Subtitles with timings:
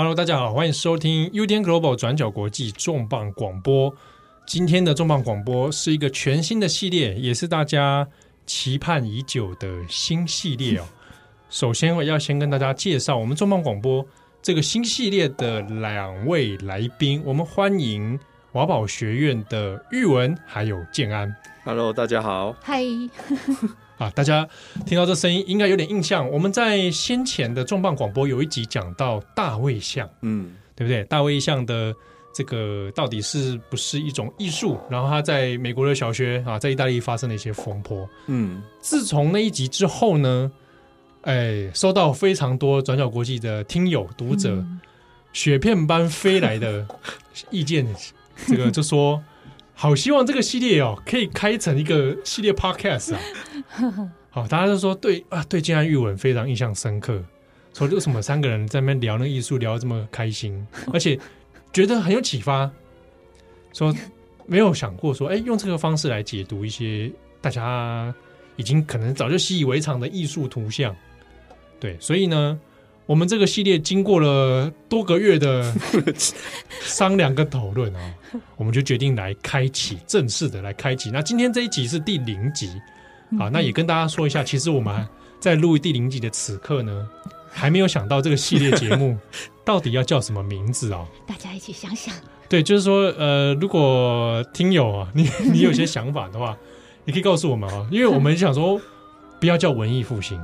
[0.00, 3.94] Hello，大家好，欢迎收听 UDN Global 转角国际重磅广播。
[4.46, 8.08] 今天的重磅广播是一个全新的系列，也是大家
[8.46, 10.84] 期盼已久的新系列哦。
[11.50, 14.02] 首先，我要先跟大家介绍我们重磅广播
[14.40, 17.22] 这个新系列的两位来宾。
[17.26, 18.18] 我们欢迎
[18.52, 21.36] 华宝学院的玉文还有建安。
[21.62, 22.56] Hello，大家好。
[22.62, 22.82] 嗨。
[24.00, 24.48] 啊，大家
[24.86, 26.26] 听到这声音应该有点印象。
[26.30, 31.04] 我们在先前的重磅广播有一集讲到大卫像，嗯，对不对？
[31.04, 31.94] 大卫像的
[32.34, 34.78] 这个到底是不是一种艺术？
[34.88, 38.08] 然后他在美国的小学啊，在意大利发生了一些风波。
[38.26, 40.50] 嗯，自从那一集之后呢，
[41.20, 44.80] 哎，收到非常多转角国际的听友读者、嗯、
[45.34, 46.86] 雪片般飞来的
[47.50, 47.86] 意见，
[48.46, 49.22] 这个就说。
[49.82, 53.20] 好希望这个系列哦，可以开成一个系列 podcast 啊！
[54.28, 57.18] 好，大家都说对啊，对建安玉文非常印象深刻。
[57.72, 61.18] 说为什么三个人在那边聊那个艺术聊得这么开心， 而且
[61.72, 62.70] 觉得很有启发。
[63.72, 63.90] 说
[64.44, 68.14] 没有想过说，哎，用这个方式来解读一些大家
[68.56, 70.94] 已经可能早就习以为常的艺术图像。
[71.80, 72.60] 对，所以呢。
[73.10, 75.74] 我们这个系列经过了多个月的
[76.80, 78.14] 商量跟讨论啊，
[78.54, 81.10] 我们就决定来开启正式的来开启。
[81.10, 82.68] 那今天这一集是第零集
[83.36, 85.04] 啊，那也跟大家说一下，其实我们
[85.40, 87.04] 在录第零集的此刻呢，
[87.50, 89.18] 还没有想到这个系列节目
[89.66, 91.04] 到底要叫什么名字啊？
[91.26, 92.14] 大家一起想想。
[92.48, 96.56] 对，就是说，呃，如果听友啊，你 你有些想法的话，
[97.04, 98.80] 你可以告诉我们啊，因为我们想说
[99.40, 100.40] 不要叫文艺复兴，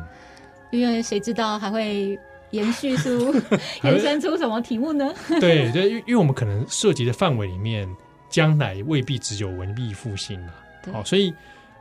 [0.72, 2.19] 因为谁知道还会。
[2.50, 3.34] 延续出
[3.84, 5.12] 延伸出什么题目呢？
[5.41, 7.88] 对 对，因因为我们可能涉及的范围里面，
[8.28, 10.55] 将来未必只有文艺复兴了。
[10.92, 11.34] 好，所以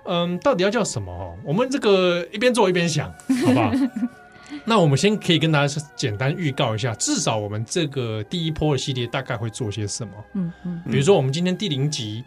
[0.06, 1.12] 嗯，到底要叫什么？
[1.12, 3.10] 哦，我们这个一边做一边想，
[3.46, 3.72] 好不好？
[4.64, 10.14] 那我们先可以跟大家简单预告一下，至少我们这个第一波的系列大概会做些什么？
[10.34, 12.24] 嗯嗯，比如说我们今天第零集，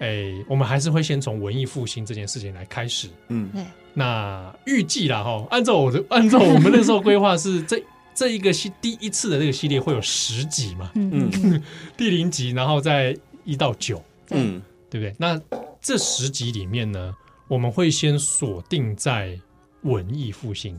[0.00, 3.08] 哎，我们还是会先从文艺复兴这件事情来开始。
[3.28, 3.62] 嗯，对。
[3.98, 7.82] 那预计啦哈，按照我的 按照我们那时候规划是 这
[8.14, 11.30] 这一个系第一次的这个系列会有十集嘛，嗯，
[11.96, 14.02] 第零集，然后再一到九，
[14.32, 15.14] 嗯，对不对？
[15.18, 15.40] 那
[15.80, 17.14] 这十集里面呢，
[17.48, 19.38] 我们会先锁定在
[19.82, 20.78] 文艺复兴。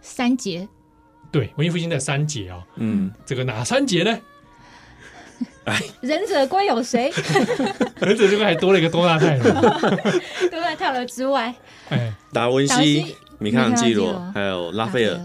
[0.00, 0.68] 三节，
[1.30, 4.18] 对，文艺复兴的三节啊，嗯，这个哪三节呢？
[6.00, 7.12] 忍者龟有谁？
[8.00, 9.44] 忍者这个还多了一个多大太阳，
[10.50, 11.54] 多大太阳之外，
[11.88, 15.18] 哎，达文西、米开朗基罗还有拉斐尔，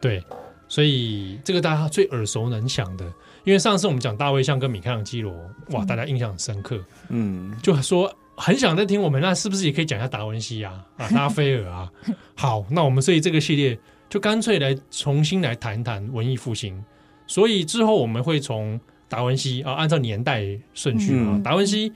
[0.00, 0.22] 对，
[0.68, 3.04] 所以这个大家最耳熟能详的，
[3.44, 5.34] 因为上次我们讲大卫像跟米开朗基罗，
[5.70, 6.78] 哇，大家印象很深刻，
[7.08, 11.90] 嗯，就说很想再听我们，那是不是也可以讲一下达文西啊，啊， 拉斐尔啊？
[12.34, 13.78] 好，那我们所以这个系列
[14.08, 16.82] 就干脆来重新来谈谈文艺复兴，
[17.26, 18.80] 所以之后我们会从。
[19.12, 20.42] 达文西啊，按照年代
[20.72, 21.92] 顺序啊，达、嗯、文西、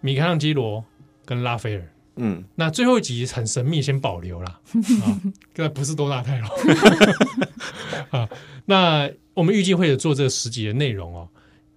[0.00, 0.82] 米开朗基罗
[1.26, 1.92] 跟拉斐尔。
[2.16, 4.48] 嗯，那最后一集很神秘，先保留了
[5.04, 5.20] 啊，
[5.52, 6.48] 这不是多大太郎
[8.08, 8.26] 啊。
[8.64, 11.28] 那我们预计会有做这十集的内容哦，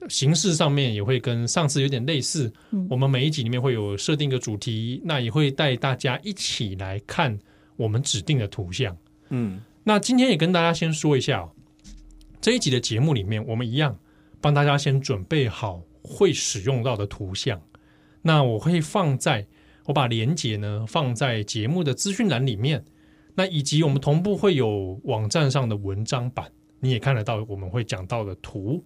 [0.07, 2.49] 形式上面也会跟上次有点类似。
[2.71, 7.37] 嗯、我们每一集里面会有设定一个主题，那也会带大家一起来看
[7.75, 8.95] 我们指定的图像。
[9.31, 11.51] 嗯，那今天也跟大家先说一下哦，
[12.39, 13.99] 这一集的节目里面，我们一样。
[14.39, 17.61] 帮大家先准备好会使用到的图像，
[18.21, 19.45] 那我会放在
[19.85, 22.83] 我把连接呢放在节目的资讯栏里面，
[23.35, 28.83] 那以及我们同步会有网站上的文章版，你也看得到我们会讲到的图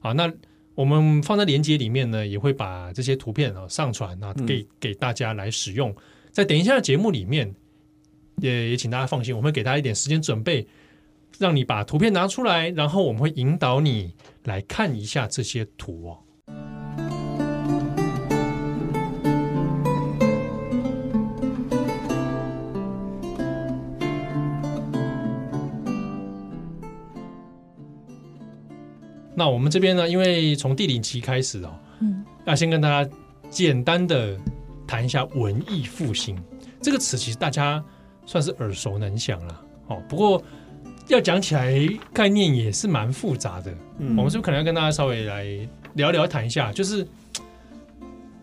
[0.00, 0.12] 啊。
[0.12, 0.32] 那
[0.74, 5.94] 我们放在连接里面呢，也会把这些图片啊上传啊给给大家来使用。
[6.30, 7.54] 在等一下的节目里面，
[8.38, 10.66] 也也请大家放心，我们会给大家一点时间准备。
[11.38, 14.14] 让你把图片拿出来，然后我们会引导你
[14.44, 16.18] 来看一下这些图哦。
[29.36, 33.10] 那我们这边呢，因为从第零期开始哦，嗯，要先跟大家
[33.50, 34.38] 简单的
[34.86, 36.40] 谈一下文艺复兴
[36.80, 37.84] 这个词，其实大家
[38.24, 40.00] 算是耳熟能详了哦。
[40.08, 40.40] 不过
[41.08, 41.74] 要讲起来，
[42.12, 43.72] 概念也是蛮复杂的。
[43.98, 45.44] 嗯，我们是不是可能要跟大家稍微来
[45.94, 46.72] 聊聊谈一下？
[46.72, 47.06] 就是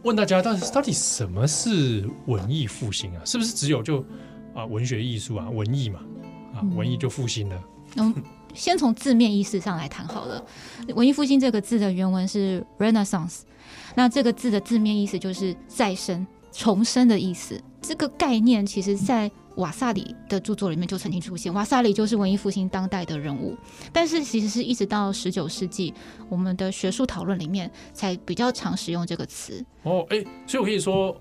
[0.03, 3.21] 问大家，到底到底什么是文艺复兴啊？
[3.25, 4.05] 是不是只有就
[4.53, 5.99] 啊文学艺术啊文艺嘛
[6.53, 7.63] 啊文艺就复兴了？
[7.97, 8.13] 嗯，
[8.53, 10.43] 先从字面意思上来谈好了。
[10.95, 13.39] 文艺复兴这个字的原文是 Renaissance，
[13.95, 17.61] 那这个字的字面意思就是再生、重生的意思。
[17.81, 23.55] 这个概念其实在瓦萨里的著作里面就曾经出现，瓦萨里就是文艺复兴当代的人物，
[23.91, 25.93] 但是其实是一直到十九世纪，
[26.29, 29.63] 我们的学术讨论里面才比较常使用这个词。
[29.83, 31.15] 哦，哎，所以我可以说，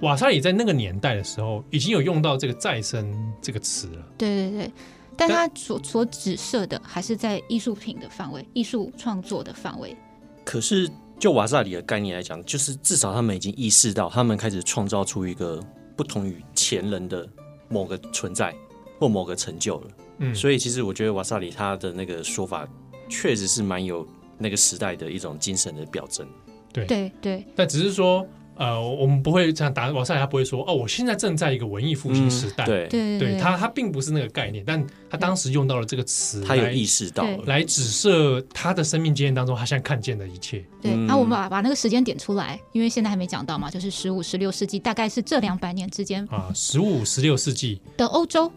[0.00, 4.04] 瓦萨里在那个年代的时候已经有用到这个再生这个词了。
[4.18, 4.72] 对对对，
[5.16, 9.96] 但他所所指涉的还是在艺术品的范围、艺术创作的范围。
[10.44, 15.62] 可是就瓦萨里的概念来讲，就是至少他们已经意识到，他们开始创造出一个
[15.96, 17.28] 不同于前人的。
[17.68, 18.54] 某个存在
[18.98, 22.66] 或某个成就了，嗯，所以其实我觉得瓦萨里他的那个说法
[23.08, 24.06] 确实是蛮有
[24.38, 26.26] 那个时代的一种精神的表征，
[26.72, 26.84] 对。
[26.86, 27.46] 对对。
[27.54, 32.88] 但只是说，呃，我们不会这样打瓦萨里，他不会说哦，我现在正在一个文艺复兴时代，嗯、对。
[32.88, 33.18] 对。
[33.18, 37.26] 对，他他并不是那个概念，但他当时用到了这个词，他有意识到。
[37.44, 40.64] 来指涉他的生命经验当中他现在看见的一切。
[40.80, 47.80] 对，那、嗯啊、我们把把那个时间点出来，因为现在还没讲到嘛，就是十五、十六世纪，大概是这两百年之间啊，十五、十六世纪。
[47.96, 48.50] 的欧洲，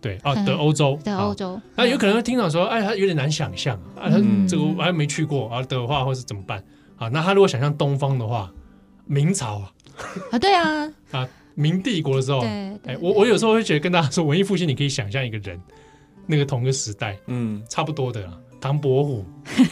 [0.00, 0.98] 对啊，的欧洲。
[1.02, 6.62] 的欧洲，那有可能会听到说，哎，他有点难想象啊，他这个我还没去过啊的话，或是怎么办？
[6.96, 7.08] 啊？
[7.08, 8.52] 那他如果想象东方的话，
[9.06, 9.72] 明朝啊。
[10.30, 15.58] 啊，对啊，啊，明帝国的时候，对，对，哎，我我有时候会觉得跟大家说，文艺复兴，你可以想象一个人，
[16.26, 19.24] 那个同个时代，嗯，差不多的啦，唐伯虎，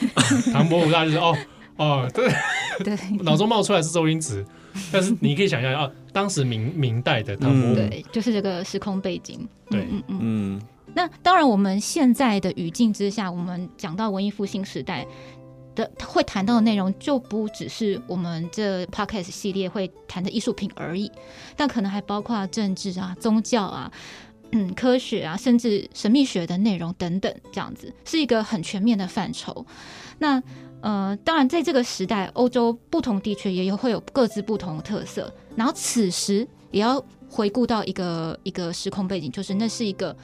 [0.51, 1.37] 唐伯虎大家就是哦
[1.77, 2.27] 哦，对
[2.83, 4.43] 对， 脑中冒出来是周星驰，
[4.91, 10.19] 但是你可以想象啊，当时明明代的唐伯虎，对，就是这个时空背景，对，嗯嗯。
[10.23, 10.63] 嗯。
[10.97, 15.05] 那当然，我们现在的语境之下，我们讲到文艺复兴时代。
[15.75, 21.11] 的会谈到的内容就不只是我们这 podcast 系列会谈的艺术品而已，
[21.57, 23.91] 但可能还包括政治啊、宗教啊、
[24.53, 29.67] 嗯、科学啊，甚至神秘学的内容等等，这样子是一个很全面的范畴。
[30.19, 30.43] 那
[30.81, 35.33] 呃，当然在这个时代，欧洲不同地区也有会有各自不同的特色。
[35.57, 40.15] 然后此时也要回顾到一个一个时空背景，就是那是一个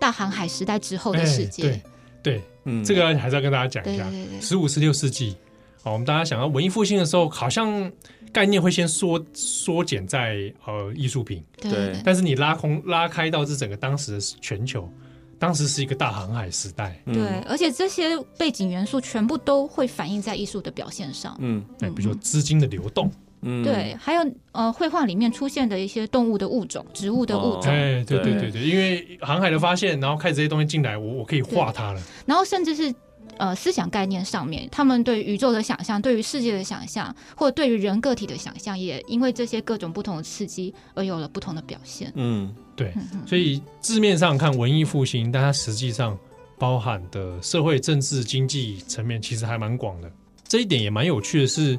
[0.00, 1.64] 大航海时代之后的世界。
[1.64, 1.82] 欸
[2.26, 4.04] 对，嗯，这个还是要跟大家讲一下，
[4.40, 5.36] 十五、十六世纪，
[5.84, 7.88] 哦，我们大家想要文艺复兴的时候，好像
[8.32, 14.90] 概念会先缩缩减在呃艺术品，对，但是你拉空拉开到这整个当时的全球，
[15.38, 23.08] 当时是一个大航海时代，对，而且这些背景元素全部都会反映在艺术的表现上，嗯，哎，比如说资金的流动。
[23.48, 32.02] 嗯，对，还有呃，绘画里面出现的一些动物的物种、植物的物种，哎、哦，对对对对，因为航海的发现，然后开始这些东西进来，我我可以画它了。
[32.26, 32.92] 然后甚至是
[33.36, 42.12] 呃思想概念上面，他们对宇宙的想象、对于世界的想象，或者对于人个体的想象，也因为这些各种不同的刺激而有了不同的表现。
[42.16, 42.92] 嗯，对，
[43.24, 46.18] 所以字面上看文艺复兴，但它实际上
[46.58, 50.10] 包含的社会、政治、经济层面其实还蛮广的。
[50.48, 51.78] 这一点也蛮有趣的是。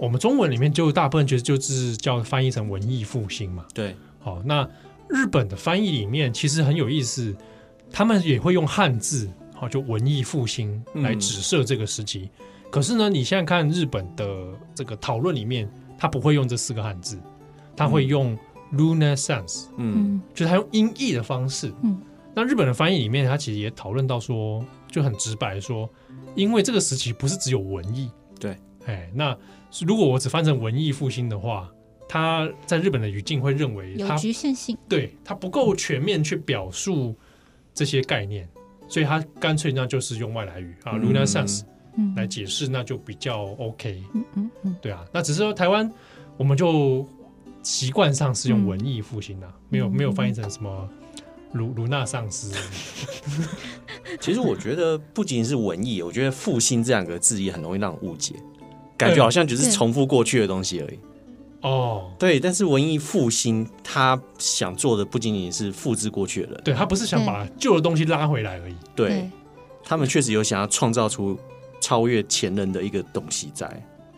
[0.00, 3.66] 我们中文里面就大部分觉得就是叫翻译成文艺复兴嘛。
[3.74, 4.66] 对，好，那
[5.10, 7.36] 日本的翻译里面其实很有意思，
[7.92, 12.30] 他们也会用汉字，好，就文艺复兴来指涉这个时期。
[12.38, 14.26] 嗯、可是呢，你现在看日本的
[14.74, 17.18] 这个讨论里面，他不会用这四个汉字，
[17.76, 18.34] 他会用
[18.72, 21.70] Renaissance，嗯，就是他用音译的方式。
[21.82, 22.00] 嗯，
[22.34, 25.86] 那日本的翻译里面，他其实也讨论到说，就很直白说，
[26.34, 29.36] 因为这个时期不是只有文艺，对，哎，那。
[29.86, 31.70] 如果我只翻成文艺复兴的话，
[32.08, 37.14] 他在日本的语境会认为它有局限性，对他不够全面去表述
[37.72, 38.48] 这些概念，
[38.88, 41.62] 所以他干脆那就是用外来语啊，Renaissance
[42.16, 44.02] 来解释，那就比较 OK。
[44.12, 45.88] 嗯嗯嗯，对啊，那只是说台湾
[46.36, 47.08] 我们就
[47.62, 50.88] 习惯上是用文艺复兴啊，没有没有翻译成什么
[51.52, 52.52] 卢卢纳桑斯。
[54.18, 58.34] 其实我觉得不仅仅是文艺，我觉得复兴这两个字也很容易让人误解。
[59.00, 60.98] 感觉好像只是重复过去的东西而已。
[61.62, 68.74] 哦，对，但是文艺复兴他想做的不仅仅是复制过去的人，对，他不是想把旧的东西拉回来而已。
[68.96, 69.28] 对，
[69.84, 71.38] 他们确实有想要创造出
[71.80, 73.68] 超越前人的一个东西在。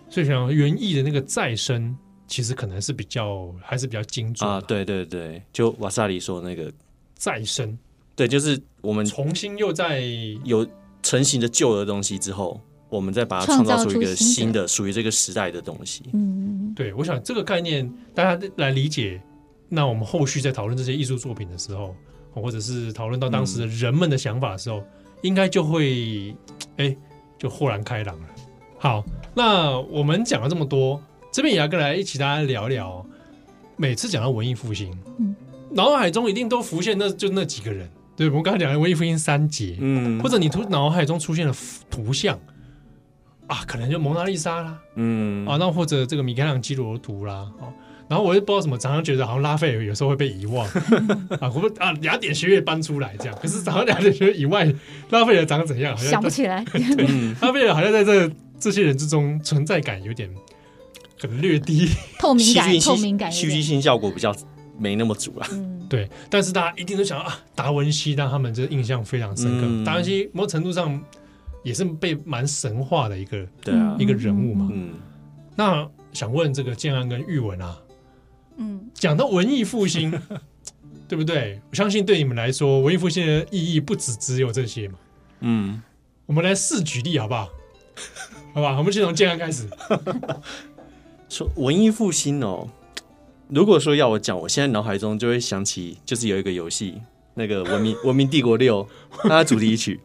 [0.08, 1.96] 所以想原意的那个再生，
[2.28, 4.60] 其实可能是比较还是比较精准啊。
[4.60, 6.72] 对对对，就瓦萨里说的那个
[7.16, 7.76] 再生，
[8.14, 10.00] 对，就是我们重新又在
[10.44, 10.64] 有
[11.02, 12.60] 成型的旧的东西之后。
[12.96, 16.02] 我们再把它创造出一个新的属于这个时代的东西。
[16.12, 19.20] 嗯，对，我想这个概念大家来理解。
[19.68, 21.96] 那我们后续在讨论这些艺术作品的时候，
[22.34, 24.84] 或者是讨论到当时的人们的想法的时候，嗯、
[25.22, 26.36] 应该就会
[26.76, 26.94] 哎，
[27.38, 28.26] 就豁然开朗了。
[28.78, 29.02] 好，
[29.34, 33.04] 那我们讲了这么多，这边也要跟来一起大家聊聊。
[33.78, 35.34] 每次讲到文艺复兴，嗯，
[35.70, 37.88] 脑海中一定都浮现那就那几个人。
[38.14, 41.54] 对，我们刚才讲的文艺复兴三杰，嗯，或者你图脑海中出现了
[41.88, 42.38] 图像。
[43.52, 47.68] 啊，可能就蒙娜丽莎啦，嗯，啊，那或者这个米开朗基罗图啦，啊，
[48.08, 50.66] 然然后我也不知道什么，常常觉得好像拉斐尔有时候会被遗忘
[51.40, 54.70] 啊，我们啊雅典学院搬出来这样，可是好像雅典学院以外，
[55.08, 55.96] 拉斐尔长怎样？
[55.96, 56.62] 好像想不起来。
[56.72, 57.06] 对，
[57.40, 58.30] 拉斐尔好像在这
[58.60, 60.28] 这些人之中存在感有点
[61.18, 64.34] 可能略低，透明感，透明感，戏剧性效果比较
[64.78, 65.46] 没那么足了。
[65.52, 66.06] 嗯，对。
[66.28, 69.66] 但是大家一定都想啊，达文西让他们这印象非常深刻。
[69.66, 71.02] 嗯、达文西某种程度上
[71.62, 74.68] 也是被蛮神话的一个，对啊，一个人物嘛。
[74.72, 74.94] 嗯。
[75.54, 77.78] 那想问这个建安跟玉文啊。
[78.56, 80.10] 嗯，讲到文艺复兴，
[81.08, 81.60] 对不对？
[81.70, 84.98] 我相信对你们来说，文艺复兴的意义不只只有这些嘛。
[85.40, 85.82] 嗯，
[86.26, 87.48] 我们来试举例好不好？
[88.54, 89.68] 好吧，我们先从建安开始。
[91.28, 92.68] 说文艺复兴哦，
[93.48, 97.00] 如果说要我讲，我现在脑海中就会想起，就是有一个游戏，
[97.34, 98.86] 那个文明文明帝国六，
[99.22, 99.98] 它的主题曲，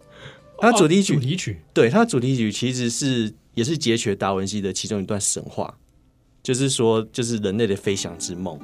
[0.59, 5.73] 它的主题曲，主题曲，对，它的主题曲其实是也是截取达文西的其中一段神话。
[6.43, 8.57] 就是说，就是人类的飞翔之梦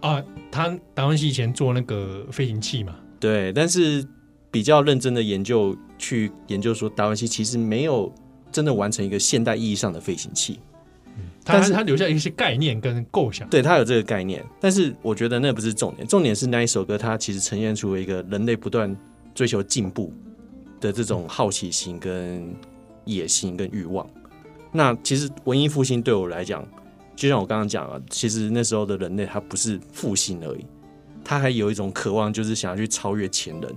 [0.00, 0.20] 啊！
[0.50, 3.52] 他达文西以前做那个飞行器嘛，对。
[3.52, 4.04] 但是
[4.50, 8.12] 比较认真的研究，去研究说，达文西其实没有
[8.50, 10.58] 真的完成一个现代意义上的飞行器。
[11.16, 14.44] 嗯，但是他留下一些概念跟构想，对，他有这个概念。
[14.60, 18.96] 但是我觉得那不是重点，重点是那一首歌，它其实呈现出了一个人类不断
[19.32, 20.12] 追求进步
[20.80, 22.54] 的这种好奇心、跟
[23.04, 24.08] 野心、跟欲望。
[24.72, 26.66] 那其实文艺复兴对我来讲。
[27.14, 30.66] 就像我刚刚讲了，其实那时候的人类他不是复兴而已，
[31.24, 33.74] 他还有一种渴望，就是想要去超越前人。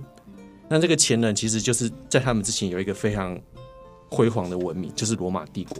[0.68, 3.40] 那这个前人其实就是在他们之前有一个非常
[4.10, 5.78] 辉煌的文明，就是罗马帝国，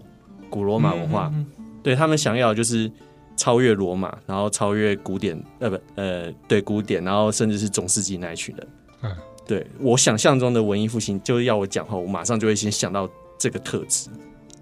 [0.48, 1.30] 古罗马文化。
[1.34, 2.90] 嗯嗯嗯，对，他们想要就是
[3.36, 8.68] 超越罗马，然后超越古典，呃不呃对古典，然后甚至是中世纪那一群人。
[9.02, 9.14] 嗯，
[9.50, 14.08] 对我想象中的文艺复兴，就是要我讲话，我马上就会先想到这个特质。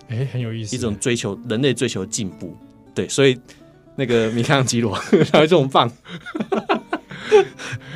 [0.08, 2.56] 哎，很有意思，一种追求人类追求进步。
[2.94, 3.38] 对，所以
[3.96, 5.92] 那个米开朗基罗才会这么棒。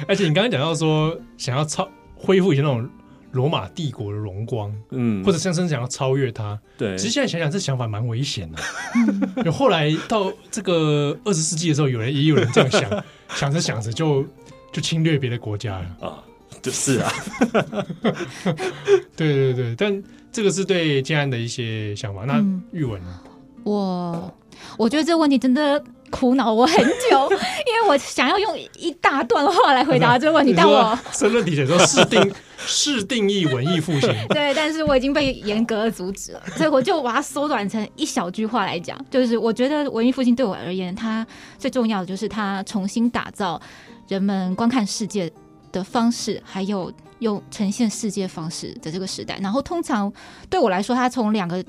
[0.06, 2.87] 而且你刚刚讲到说，想要超恢复以前那种
[3.30, 6.61] 罗马帝国的荣光，嗯，或者甚至想要超越它。
[6.76, 8.58] 对，其实现在想想，这想法蛮危险的。
[9.46, 14.22] 有后来到这个二十世纪的时候，有人也有人这样想，想着想着就
[14.70, 16.22] 就侵略别的国家了啊，
[16.62, 17.12] 就是啊。
[19.16, 22.25] 对对对，但这个是对建安的一些想法。
[22.25, 23.21] 那玉文呢？
[23.64, 24.33] 我。
[24.78, 26.76] 我觉得这个问题真的苦恼我很
[27.11, 41.26] 久， 因为我想要用一大段话来回答 这个问题，但我申论题写说是定是定义文艺复兴，对，但是我已经被严格的阻止了，所以我就把它缩短成一小句话来讲，就是我觉得文艺复兴对我而言，它
[41.59, 43.61] 最重要的就是它重新打造
[44.07, 45.31] 人们观看世界
[45.73, 49.38] 的方式，还有用呈现世界方式的这个时代。
[49.43, 50.12] 然后通常
[50.49, 51.64] 对我来说，它从两个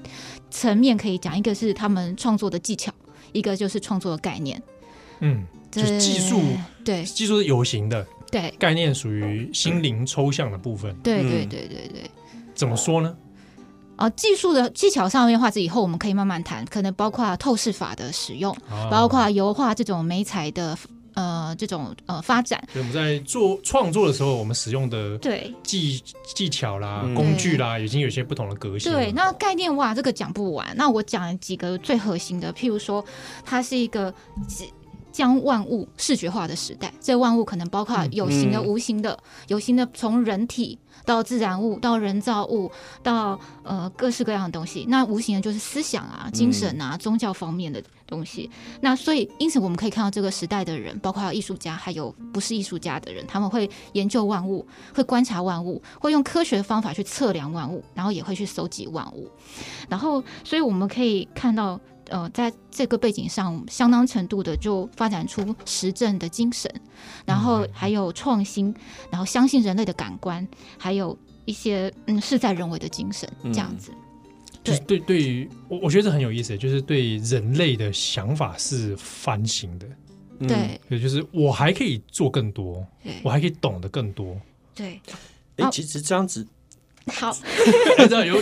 [0.52, 2.94] 层面可以讲，一个是他们创作的技巧。
[3.32, 4.62] 一个就是创作的概念，
[5.20, 6.40] 嗯，就是技术，
[6.86, 12.12] 对，技术是有形的，对，概念属于心灵抽象的部分，对，对，对，对，对。
[12.54, 13.18] 怎么说呢？
[13.96, 20.78] 啊，技术的技巧上面的话，这以后我们可以慢慢谈，可能包括透视法的使用，啊、包括油画这种媒材的。
[21.14, 26.02] 呃，这种呃发展，所以我们在做创作的时候，我们使用的对技
[26.36, 28.92] 技巧啦、工具啦，已经有些不同的格式。
[28.92, 30.74] 对，那概念哇，这个讲不完。
[30.76, 33.04] 那我讲几个最核心的，譬如说，
[33.46, 34.14] 它是一个
[35.14, 36.94] 将万物视觉化的时代。
[37.00, 39.18] 这万物可能包括有形的、无形的，
[39.48, 40.78] 有形的从人体。
[41.06, 44.86] 到自然物，到人造物，到呃各式各样的东西。
[44.88, 48.50] 那无形的就是思想啊、精神啊、宗教方面的东西。
[48.54, 54.66] 嗯、那所以，因此我们可以看到这个时代的人，包括艺术家，还有不是艺术家的人，他们会研究万物，
[54.96, 59.30] 会观察万物，会用科学的方法去测量万物，然后也会去搜集万物。
[59.90, 61.78] 然后，所以我们可以看到。
[62.10, 66.70] 呃，在这个背景上，相当程度的就发展出实证的精神，
[67.26, 68.74] 然后还有创新，
[69.10, 73.92] 然后相信人类的感官，还有一些嗯事在人为的精神，这样子。
[73.92, 79.88] 嗯、就是对对于我，我觉得这很有意思，就是对人类的想法是翻新的。
[80.48, 82.86] 对，也就是我还可以做更多，
[83.24, 84.36] 我还可以懂得更多。
[84.76, 85.00] 对，
[85.58, 86.46] 哎，其实这样子。
[87.12, 87.36] 好，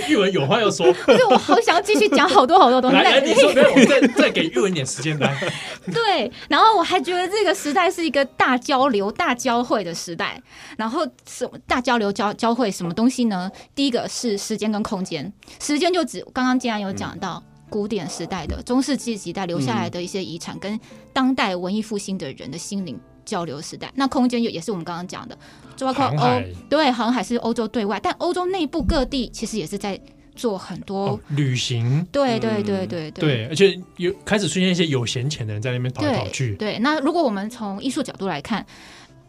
[0.08, 2.98] 玉文有话要说，不是我好想要继续讲好多好多东西。
[2.98, 5.36] 来，你说，没有，我再再给玉文点时间来。
[5.92, 10.40] 对，然后我还觉得这个时代是一个大交流、大交汇的时代。
[10.78, 13.50] 然后什么大交流、交交汇什么东西呢？
[13.74, 15.32] 第一个是时间跟空间。
[15.60, 20.80] 时间就指刚刚既然有讲到古典时代的中世纪时代留下来的一些遗产，跟
[21.12, 23.92] 当代文艺复兴的人的心灵交流时代。
[23.96, 25.36] 那空间也也是我们刚刚讲的。
[25.76, 30.00] 就包括欧对航海是欧洲对外，但欧洲内部各地其实也是在
[30.36, 32.06] 做很多旅行。
[32.12, 36.56] 对对对对对，而且有开始出现一些有闲钱的人在那边跑来跑去。
[36.56, 38.66] 对，那如果我们从艺术角度来看。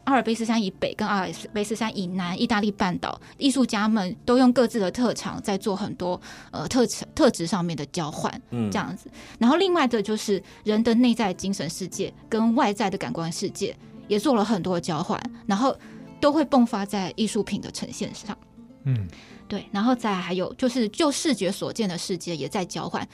[0.05, 6.21] 阿尔卑斯山以北跟阿尔卑斯山以南，意大利半岛艺术家们都用各自的特长在做很多
[6.51, 6.85] 呃特
[7.15, 9.09] 特质上面的交换，嗯，这样子。
[9.39, 13.73] 然后另外的就是人的内在精神世界跟外在的感官世界
[14.09, 15.73] 也做了很多的交换，然后
[16.23, 18.38] 都会迸发在艺术品的呈现上，
[18.85, 19.09] 嗯，
[19.49, 19.67] 对。
[19.73, 23.07] 然后再还有就是就视觉所见的世界也在交换。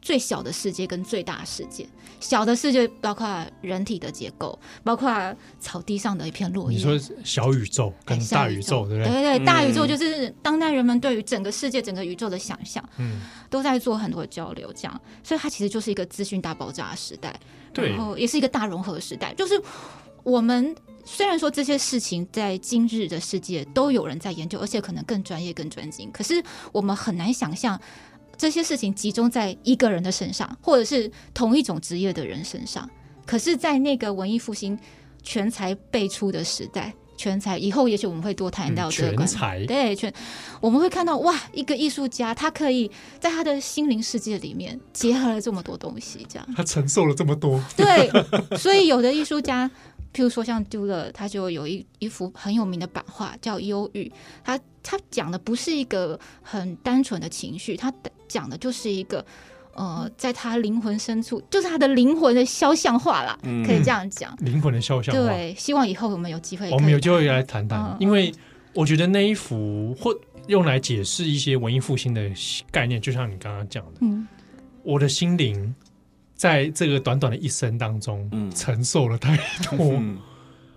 [0.00, 1.88] 最小的世界跟最大的世界，
[2.20, 3.26] 小的世界包括
[3.62, 6.76] 人体的结构，包括草地上的一片落叶。
[6.76, 9.10] 你说小宇宙跟大宇宙，对不对？
[9.10, 17.34] 对对对，大宇宙就是当代人们对于整个世界、整个宇宙的想象，嗯，都在做很多交流，这样，所以它其实就是一个资讯大爆炸的时代，
[17.72, 19.32] 对，然后也是一个大融合的时代。
[19.32, 19.58] 就是
[20.22, 26.42] 我们虽然说这些事情在今日的世界都有人在研究，而且可能更专业、更专精，可是
[26.72, 27.80] 我们很难想象。
[28.36, 32.90] 这些事情集中在一个人的身上，或者是同一种职业的人身上。
[33.24, 34.76] 可是，在那个文艺复兴
[35.22, 39.64] 全才辈出的时代，全才以后，也许我们会多谈到这个全才。
[39.66, 40.12] 对，全
[40.60, 47.62] 我们会看到哇，一个艺术家，他可以在他的心灵世界里面结合了这么多东西，这样他承受了这么多。
[47.76, 48.10] 对，
[48.58, 49.70] 所以有的艺术家。
[50.14, 54.04] 譬如说，像丢了，他就有一一幅很有名的版画叫《忧郁》，
[54.44, 57.92] 他他讲的不是一个很单纯的情绪，他
[58.28, 59.26] 讲的就是一个
[59.74, 65.20] 呃，在他灵魂深处，就是他的灵魂的肖像画啦，嗯、可以这样讲，灵魂的肖像画。
[65.20, 68.32] 对，希望以后我们有机会，我们有机会来谈谈，嗯、因为
[68.72, 70.16] 我觉得那一幅或
[70.46, 72.30] 用来解释一些文艺复兴的
[72.70, 74.28] 概念，就像你刚刚讲的，嗯，
[74.84, 75.74] 我的心灵。
[76.34, 79.36] 在这个短短的一生当中，嗯，承受了太
[79.70, 80.18] 多，嗯、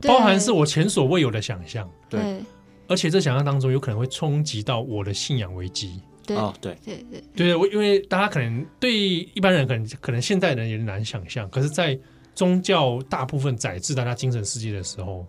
[0.02, 2.42] 包含是我前所未有的想象，对，
[2.88, 12.00] 而且这想象当中有可能会冲击到我的信仰危机，对，哦，对，对，对，对，我因为大家可能对一般人可能可能现代人也难想象，可是，在
[12.36, 15.26] 宗教大部分载制大家精神世界的时候，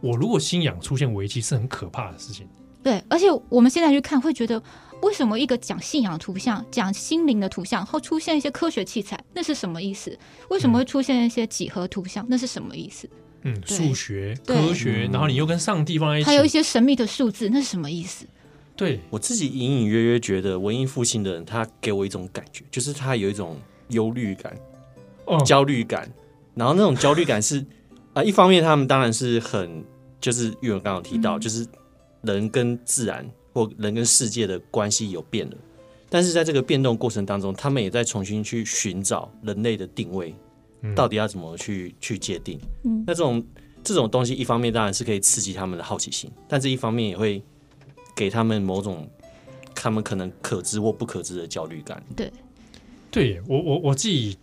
[0.00, 2.46] 我如果信仰出现危机，是很可怕的事情，
[2.84, 4.62] 对，而且我们现在去看会觉得。
[5.02, 9.22] 为什么一个讲信仰的图像、讲心灵的图像后出现一些科学器材？
[9.34, 10.18] 那是什么意思？
[10.48, 12.26] 为什么会出现一些几何图像？
[12.28, 13.08] 那是什么意思？
[13.42, 18.26] 嗯，数学、科学，然后你又跟上帝放在一起，还有一些神秘的数字，那是什么意思？
[18.74, 23.56] 对，我自己隐隐约约觉得文艺复兴的人，他给我一种感觉，就是他有一种
[23.90, 24.56] 忧虑感、
[25.26, 26.10] 哦、焦虑感，
[26.54, 27.60] 然后那种焦虑感是
[28.12, 29.84] 啊、 呃，一方面他们当然是很，
[30.20, 31.66] 就是玉文刚刚提到，嗯、就是
[32.22, 33.24] 人跟自然。
[33.56, 35.56] 或人跟世界的关系有变了，
[36.10, 40.34] 但是在这个变动过程当中，他们也在重新去寻找人类的定位，
[40.94, 42.60] 到底要怎么去去界定？
[42.84, 43.42] 嗯，那这种
[43.82, 47.42] 这种东西，一方面当然是可以刺激他们的好奇心，但是一方面也会
[48.14, 49.08] 给他们某种
[49.74, 52.02] 他们可能可知或不可知的焦虑感。
[52.14, 52.30] 对，
[53.10, 54.36] 对我我我自己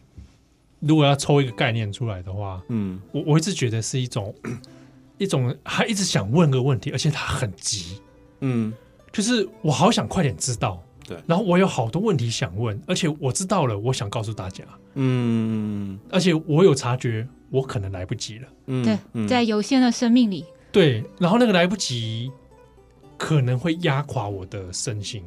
[0.80, 4.34] 如果要抽一个概念出来的话，嗯，我我一直觉得是一种
[5.20, 8.00] 一种他一直想问个问题，而且他很急，
[8.40, 8.74] 嗯。
[9.14, 14.64] 就是我好想快点知道，对，然后我有好多问题想问，而且我知道了，我想告诉大家，
[14.96, 22.32] 嗯，而且我有察觉，我可能来不及了，嗯，对，在有限的生命里，对，然后那个来不及
[23.18, 25.24] 可能会压垮我的身心。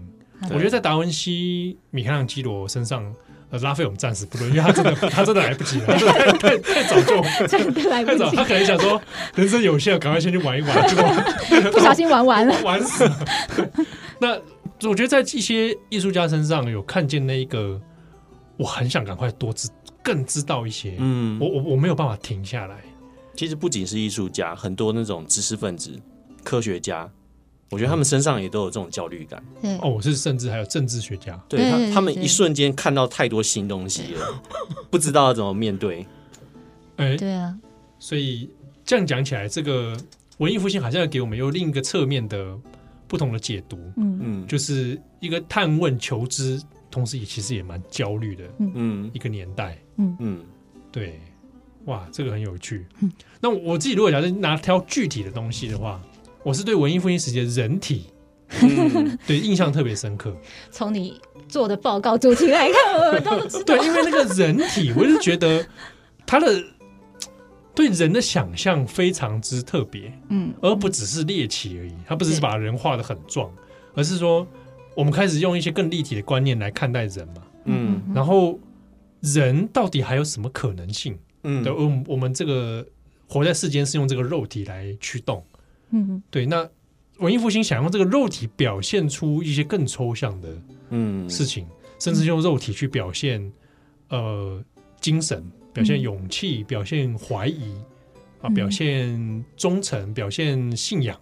[0.51, 3.15] 我觉得在达文西、米开朗基罗身上，
[3.51, 9.01] 呃，拉菲我们暂时不论，因为他真的他真的来不及了，他真的太太太早就 真的来不及，他可能想说
[9.35, 10.97] 人生有限，赶快先去玩一玩，结
[11.63, 13.25] 果不小心玩完了，玩死了。
[14.19, 14.37] 那
[14.89, 17.81] 我觉得在一些艺术家身上有看见那一个，
[18.57, 19.69] 我很想赶快多知
[20.03, 22.77] 更知道一些，嗯，我我我没有办法停下来。
[23.37, 25.93] 其实不仅是艺术家，很多那种知识分子、
[26.43, 27.09] 科学家。
[27.69, 29.43] 我觉得他们身上也都有这种焦虑感。
[29.83, 34.43] 哦，我是甚至还有政治学家，对他，他们一瞬间看到太多新东西了，
[34.89, 36.07] 不知道怎么面对。
[36.97, 37.59] 哎，对啊，
[37.99, 38.49] 所以
[38.85, 39.97] 这样讲起来，这个
[40.39, 42.57] 文艺复兴好像要给我们有另一个侧面的
[43.09, 43.77] 不同的解读。
[43.97, 48.45] 嗯嗯，就是一个探问求知，同时也其实也蛮焦虑的。
[48.59, 49.77] 嗯，一个年代。
[49.97, 50.45] 嗯嗯，
[50.93, 51.21] 对，
[51.87, 52.87] 哇，这个很有趣。
[53.41, 56.01] 那我自己如果假设拿挑具体的东西的话。
[56.47, 58.05] 我是对文艺复兴时期的人体，
[58.63, 60.33] 嗯、 对印象特别深刻。
[60.71, 63.65] 从你做的报告主题来看，我都知道。
[63.65, 65.67] 对，因为那个人体，我是觉得
[66.25, 66.63] 他的
[67.75, 71.93] 对人的想象非常之特别，嗯，而不只是猎奇而已。
[72.07, 73.51] 他不只是把人画的很壮，
[73.97, 74.47] 而是说
[74.95, 78.57] 我们开始用一些更立体的观念来看待人嘛，嗯，然后
[79.19, 81.19] 人到底还有什么可能性？
[81.43, 81.73] 嗯，对，
[82.07, 82.87] 我们这个
[83.29, 85.43] 活在世间是用这个肉体来驱动。
[85.91, 86.69] 嗯，对，那
[87.19, 90.49] 文艺复兴想用这个肉体表现出一些更抽象的
[90.91, 93.53] 嗯事情，嗯、甚至用肉体去表现
[94.09, 94.63] 呃
[95.01, 97.75] 精神，表现勇气，嗯、表现怀疑
[98.41, 101.19] 啊，表现忠诚，表现信仰。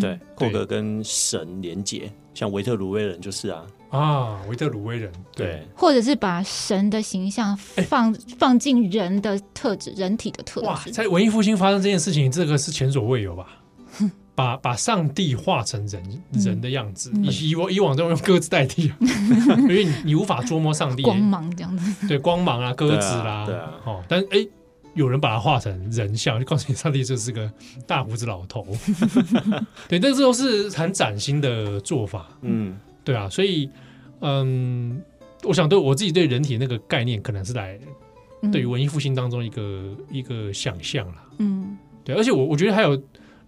[0.00, 10.66] 对，或者跟神连接，像维特鲁威人就是啊啊，维特鲁威人对，或者是把神的形象放、欸、放进人的特质，人体的特质。
[10.68, 13.59] 哇，在文艺复兴发生这件事情，这个是前所未有吧？
[14.34, 18.92] 把把上帝化成人人的样子，嗯、以以往以往都用鸽子代替，
[19.58, 21.02] 因为你你无法捉摸上帝。
[21.02, 24.38] 光芒这样子，对光芒啊，鸽子啦，对啊，对啊哦，但哎。
[24.38, 24.48] 欸
[24.94, 27.50] 有人把它画成人像，就告诉你上帝就是个
[27.86, 28.66] 大胡子老头。
[29.88, 32.28] 对，但这都是很崭新的做法。
[32.42, 33.70] 嗯，对啊，所以
[34.20, 35.00] 嗯，
[35.44, 37.78] 我想对我自己对人体那个概念，可能是来
[38.50, 41.14] 对于文艺复兴当中一个、嗯、一个想象了。
[41.38, 43.00] 嗯，对，而且我我觉得还有，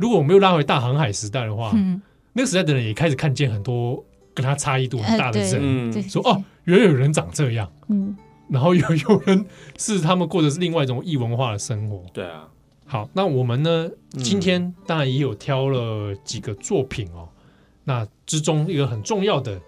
[0.03, 7.71] 如果我没有拉回大航海时代的话，嗯、那个时代的人也开始看见很多跟他差异度很大的人，呃、说哦，原来有人长这样。
[7.88, 8.17] 嗯。
[8.49, 9.47] 然后有有人
[9.79, 12.05] 是他们过的是另外一种异文化的生活。
[12.12, 12.49] 对啊，
[12.85, 13.88] 好，那我们呢？
[14.19, 17.29] 今天当然也有挑了几个作品哦。
[17.31, 17.38] 嗯、
[17.85, 19.59] 那之中一个很重要的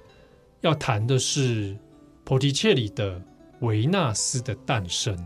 [0.63, 1.77] 要谈的是
[2.25, 3.19] 菩提切里的
[3.61, 5.17] 《维纳斯的诞生》。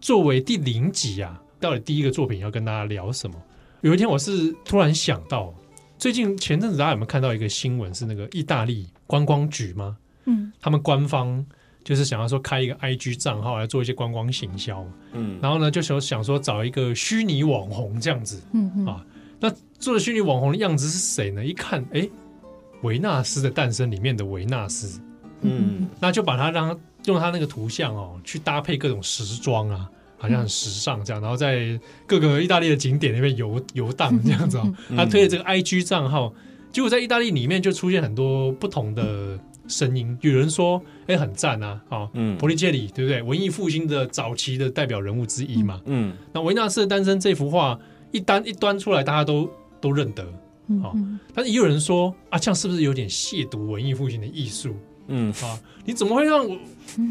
[0.00, 3.36] 作为第零集啊，到底第一个作品要跟大家聊什么？
[3.86, 5.54] 有一天我是突然想到，
[5.96, 7.94] 最近前阵子大家有没有看到一个新闻？
[7.94, 9.96] 是那个意大利观光局吗？
[10.24, 11.46] 嗯，他们官方。
[11.84, 19.06] 就是想要说开一个 IG 账号来做一些观光行销，嗯，然后呢就想想说找一个虚拟网红这样子，嗯嗯啊，
[19.38, 21.46] 那做的虚拟网红的样子是谁呢？
[21.46, 22.08] 一看，哎，
[22.82, 25.00] 维纳斯的诞生里面的维纳斯，
[25.42, 36.32] 嗯，那就把它让他用他那个图像哦去搭配各种时装啊，好像很时尚这样，然后在各个意大利的景点那边游游荡这样子哦，他推的这个 IG 账号，
[36.72, 39.38] 结果在意大利里面就出现很多不同的。
[39.68, 41.80] 声音有人说：“哎、欸，很赞啊！
[41.88, 43.20] 哦，嗯，波利切里对不对？
[43.20, 45.80] 文艺复兴的早期的代表人物之一嘛。
[45.86, 47.76] 嗯，那维纳斯的诞生这幅画
[48.12, 49.50] 一单一端出来，大家都
[49.80, 50.22] 都认得。
[50.80, 54.76] 好、嗯，但是也有人说啊，这样是不是有点亵渎文艺复兴的艺术？
[55.08, 56.56] 嗯，啊，你怎么会让我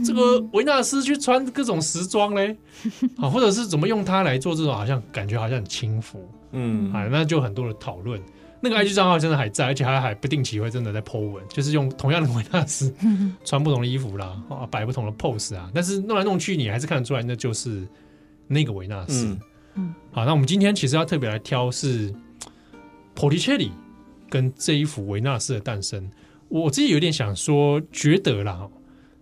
[0.05, 2.55] 这个维纳斯去穿各种时装嘞？
[3.17, 6.27] 啊，或者是怎么用它来做这种好像感觉好像很轻浮？
[6.51, 8.21] 嗯，啊，那就很多的讨论。”
[8.61, 12.91] 那个 IG 账号真的还在，而且还还不定期会真的在 po 文，就是用同样的维纳斯
[13.45, 17.87] 穿不同的衣服啦，啊，摆不同的 pose 啊，但是弄来弄去，你还是看得出来那就是
[18.47, 19.27] 那个维纳斯。
[19.27, 19.39] 嗯，
[19.75, 22.11] 嗯，好，那我们今天其实要特别来挑是
[23.13, 23.69] Porticelli
[24.29, 26.09] 跟这一幅维纳斯的诞生。
[26.49, 28.69] 我自己有点想说，觉得啦，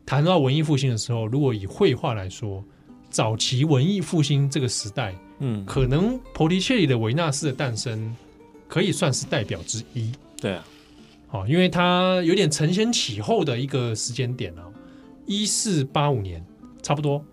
[0.05, 2.63] 谈到文艺复兴的时候，如果以绘画来说，
[3.09, 8.15] 早期文艺复兴这个时代，嗯，可能波提切里的维纳斯的诞生。
[8.65, 10.65] 可以算是代表之一，对啊，
[11.27, 14.65] 好，因为它有点承先启后的一个时间点啊，
[15.27, 16.43] 一四八五年
[16.81, 17.23] 差不多，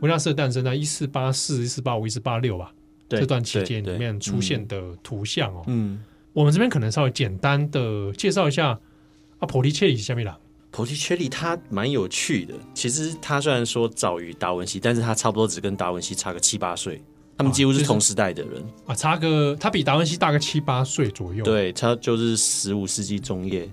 [0.00, 2.72] 维纳斯的诞生在一四八四、一四八五、一四八六吧，
[3.08, 8.76] 对这段期间里面出现的图像哦，嗯，我们这边可能稍微简单的介绍一下
[9.40, 10.32] 啊，波提切利是什么人？
[10.70, 17.02] 波提切利他蛮有趣的，其实他虽然说早于达文西，但是他差不多只跟达文西差个七八岁。
[17.36, 21.42] 他们几乎是同时代的人啊，差个他比达文西大个七八岁左右。
[21.42, 23.66] 对，他就是十五世纪中叶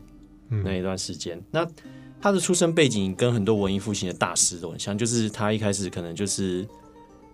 [0.49, 1.37] 那一段时间。
[1.37, 1.67] 嗯、那
[2.21, 6.65] 他的出生背景跟很多文艺复兴的大师都很像，就是他一开始可能就是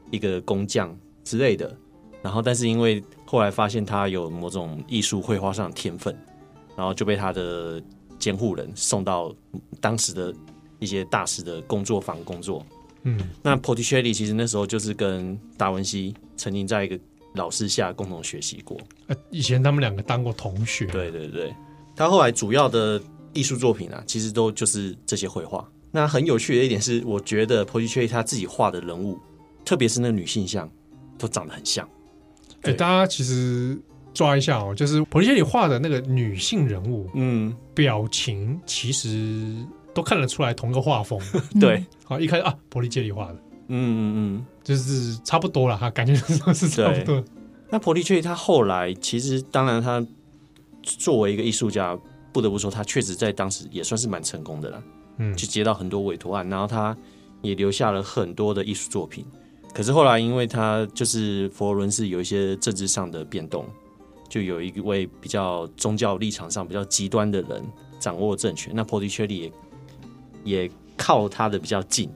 [0.10, 1.78] 一个工匠之类的，
[2.24, 6.18] 然后但是因为后来发现他有某种艺术绘画上的天分，
[6.76, 7.80] 然后就被他的
[8.24, 9.36] 监护人送到
[9.82, 10.34] 当时的
[10.80, 12.66] 一些大师的工作坊工作。
[13.02, 16.98] 嗯，那波提切利其实那时候就是跟达文西曾经在一个
[17.34, 18.78] 老师下共同学习过。
[19.08, 20.86] 呃，以前他们两个当过同学。
[20.86, 21.54] 对对对，
[21.98, 23.02] 他后来主要的
[23.34, 25.70] 艺术作品啊，其实都就是这些绘画。
[25.92, 29.20] 那很有趣的一点是，我觉得波提切利他自己画的人物，
[29.66, 30.72] 特别是那女性像，
[31.18, 31.86] 都长得很像。
[32.62, 33.78] 哎、欸，大家其实
[34.14, 39.56] 抓一下哦，就是普利切里画的那个女性人物，嗯，表情其实。
[39.96, 41.20] 都看得出来同个画风，
[41.62, 43.36] 对，好一开始啊，普利切里画的，
[43.68, 47.24] 嗯嗯嗯，就是差不多了哈，感觉是差不多。
[47.70, 50.04] 那普利切里他后来其实，当然他
[50.82, 51.96] 作为一个艺术家，
[52.32, 54.84] 不得不说他确实在当时也算是蛮成功的了，
[55.18, 56.98] 嗯，就接到很多委托案，然后他
[57.44, 59.24] 也留下了很多的艺术作品。
[59.76, 63.64] 可是后来因为他就是佛罗伦斯有一些政治上的变动，
[64.34, 67.64] 就有一位比较宗教立场上比较极端的人
[68.00, 69.52] 掌握政权，那波提切利也。
[70.44, 72.10] 也靠他的比较近，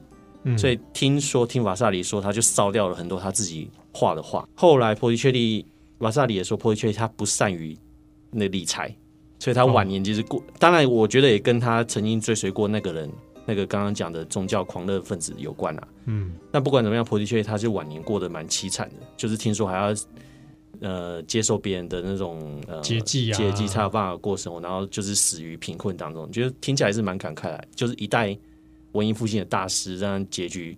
[0.44, 4.46] 嗯、所以听说听瓦萨里说，他就烧掉了很多他自己画的画。
[4.54, 5.66] 后来波提切利，
[6.00, 7.74] 瓦萨里也说波提切利他不善于
[8.30, 8.94] 那理财，
[9.40, 13.10] 所以他晚年就是过，当然我觉得也跟他曾经追随过那个人，
[13.46, 15.88] 那个刚刚讲的宗教狂热分子有关啊。
[16.08, 19.96] 嗯，那不管怎么样，波提切利他就晚年过得蛮凄惨的，就是听说还要
[20.80, 28.38] 呃接受别人的那种呃接济啊，接济才有办法过生活，然后就是死于贫困当中，觉得听起来是蛮感慨的，就是一代
[28.92, 30.78] 文艺复兴的大师，这样结局，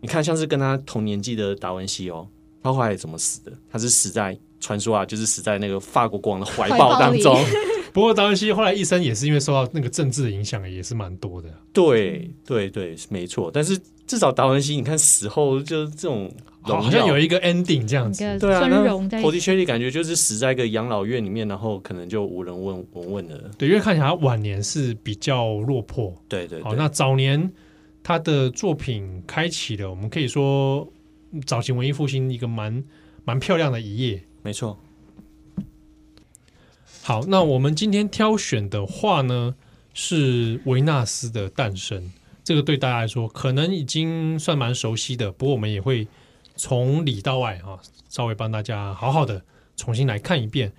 [0.00, 2.26] 你看像是跟他同年纪的达文西哦，
[2.62, 3.52] 他后来怎么死的？
[3.70, 4.38] 他是死在。
[4.64, 7.36] 传说啊，就是死在那个法国国王的怀抱当中。
[7.92, 11.48] 不过达文西后来一生也是因为受到那个政治的影响，也是蛮多的。
[11.72, 13.50] 对对对，没错。
[13.52, 18.24] 但是至少达文西，你看死后就是这种好像有一个 ending 这样子。
[18.38, 23.50] 对啊，那波提切利感觉就是死在一个养老院里面，然后可能就无人问闻问了。
[23.58, 26.14] 对，因为看起来他晚年是比较落魄。
[26.28, 26.62] 对对，对。
[26.62, 27.52] 好，那早年
[28.02, 30.90] 他的作品开启了，我们可以说
[31.44, 32.82] 早期文艺复兴一个蛮
[33.24, 34.22] 蛮漂亮的一页。
[34.42, 34.78] 没错，
[37.04, 39.56] 好，那我们今天挑选的画呢，
[39.92, 42.12] 是维纳斯的诞生。
[42.44, 46.06] 这个对大家来说可能已经算蛮熟悉的，不过我们也会
[46.54, 47.74] 从里到外啊，
[48.08, 49.42] 稍微帮大家好好的
[49.76, 50.72] 重新来看一遍。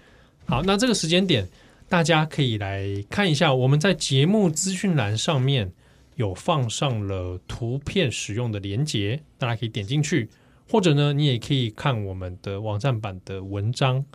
[0.46, 1.46] 好，那这个时间点，
[1.90, 5.74] 大家可以来看一下，我们在节目资讯栏上面
[6.16, 10.30] 有放上了图片使用的连结，大家可以点进去。
[10.70, 14.06] 或者呢，你也可以看我们的网站版的文章，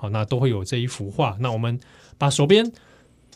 [0.00, 1.36] 好，那都会有这一幅画。
[1.40, 1.78] 那我们
[2.16, 2.72] 把手边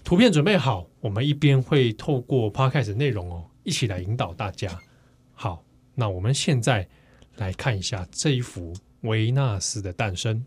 [0.05, 4.79] 图片准备好，我们一边会透过 Podcast 内容哦，一起来引导大家。
[5.35, 5.65] 好，
[5.97, 6.89] 那我们现在
[7.35, 10.47] 来看一下这一幅维纳斯的诞生。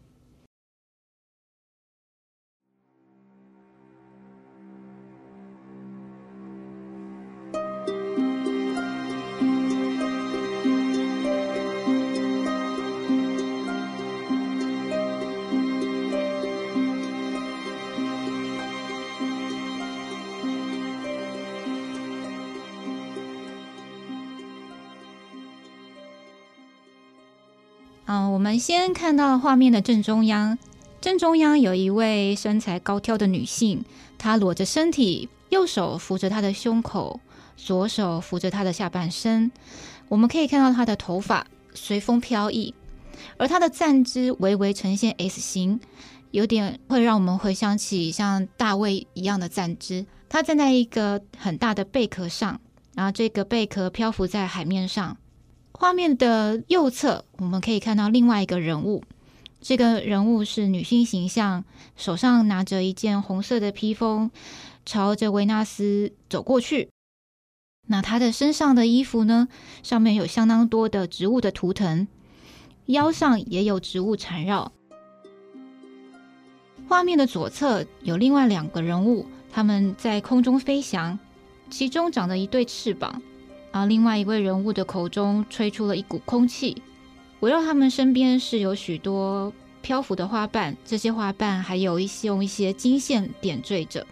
[28.24, 30.58] 我们先看到画面的正中央，
[31.02, 33.84] 正中央有一位身材高挑的女性，
[34.18, 37.20] 她裸着身体，右手扶着她的胸口，
[37.58, 39.52] 左手扶着她的下半身。
[40.08, 42.74] 我们可以看到她的头发随风飘逸，
[43.38, 45.80] 而她的站姿微微呈现 S 型，
[46.32, 50.06] 有点会让我们回想起像大卫一样的站姿。
[50.30, 52.60] 她站在一个很大的贝壳上，
[52.94, 55.18] 然后这个贝壳漂浮在海面上。
[55.78, 59.04] 画面的右侧，我们可以看到另外一个人物。
[59.60, 61.66] 这个人物是女性形象，
[61.98, 64.32] 手上拿着一件红色的披风，
[64.86, 66.90] 朝着维纳斯走过去。
[67.88, 69.50] 那她的身上的衣服呢，
[69.84, 72.08] 上面有相当多的植物的图腾，
[72.86, 74.72] 腰上也有植物缠绕。
[76.88, 81.20] 画面的左侧有另外两个人物，他们在空中飞翔，
[81.70, 83.22] 其中长着一对翅膀。
[83.76, 86.82] 而另外一位人物的口中吹出了一股空气，
[87.42, 94.08] 围绕他们身边是有许多漂浮的花瓣，这些花瓣还有一些用一些金线点缀着。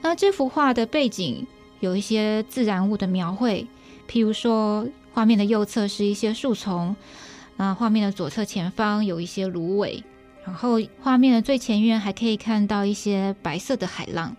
[0.00, 1.46] 那这幅画的背景
[1.80, 3.66] 有一些自然物的描绘，
[4.08, 6.96] 譬如说画面的右侧是一些树丛，
[7.58, 10.02] 那画面的左侧前方有一些芦苇，
[10.46, 14.34] 然后画面的最前缘还可以看到一些白色的海浪。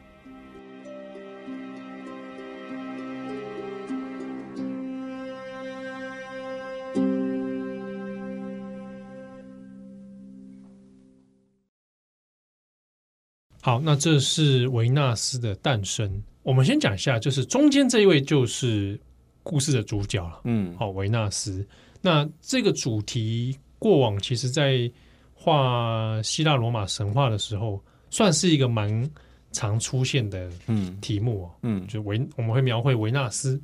[13.68, 16.10] 好，那这是维纳斯的诞生。
[16.44, 18.98] 我们先讲一下，就是中间这一位就是
[19.44, 20.40] 故事的主角了。
[20.46, 21.68] 嗯，好，维纳斯。
[22.00, 24.90] 那这个主题过往其实，在
[25.34, 29.12] 画希腊罗马神话的时候，算是一个蛮
[29.52, 33.62] 常出现的嗯题目嗯，就维我们会描绘维纳斯。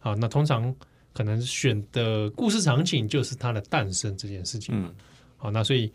[0.00, 0.70] 好，那通常
[1.14, 4.74] 可能选的故事场景就是他的诞生这件事情。
[4.76, 4.94] 嗯，
[5.38, 5.90] 好，那所以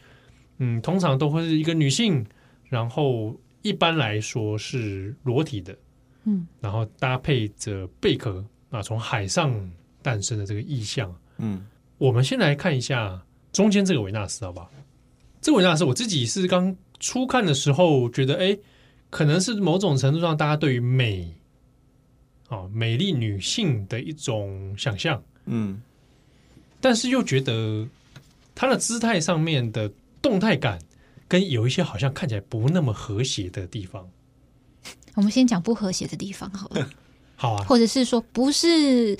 [0.57, 2.25] 嗯，通常都会是一个女性，
[2.67, 3.31] 然后。
[3.61, 5.77] 一般来说是裸体的，
[6.23, 9.53] 嗯，然后搭配着贝壳啊，从海上
[10.01, 11.65] 诞生的这个意象，嗯，
[11.97, 13.21] 我们先来看一下
[13.51, 14.71] 中间这个维纳斯，好不好？
[15.41, 18.57] 这个维纳斯我自己是刚初看的时候觉得，哎，
[19.09, 21.33] 可能是某种程度上大家对于美，
[22.49, 25.81] 啊，美丽女性的一种想象，嗯，
[26.79, 27.87] 但是又觉得
[28.55, 30.79] 她的姿态上面的动态感。
[31.31, 34.09] 跟有一些好像看起来不那么和谐的地方，
[35.15, 36.89] 我们先讲不和谐的地方好了。
[37.39, 39.17] 好啊，或者是说不是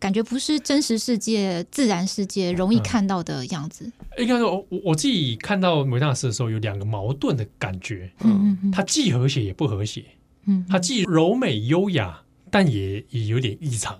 [0.00, 3.90] 感觉不是真实世界、自然世界容易看到的样子。
[4.18, 8.10] 应该说，我我自己看到维纳斯的时候，有两个矛盾的感觉。
[8.24, 10.04] 嗯嗯，它既和谐也不和谐。
[10.46, 13.96] 嗯，它既柔美优雅，但也也有点异常。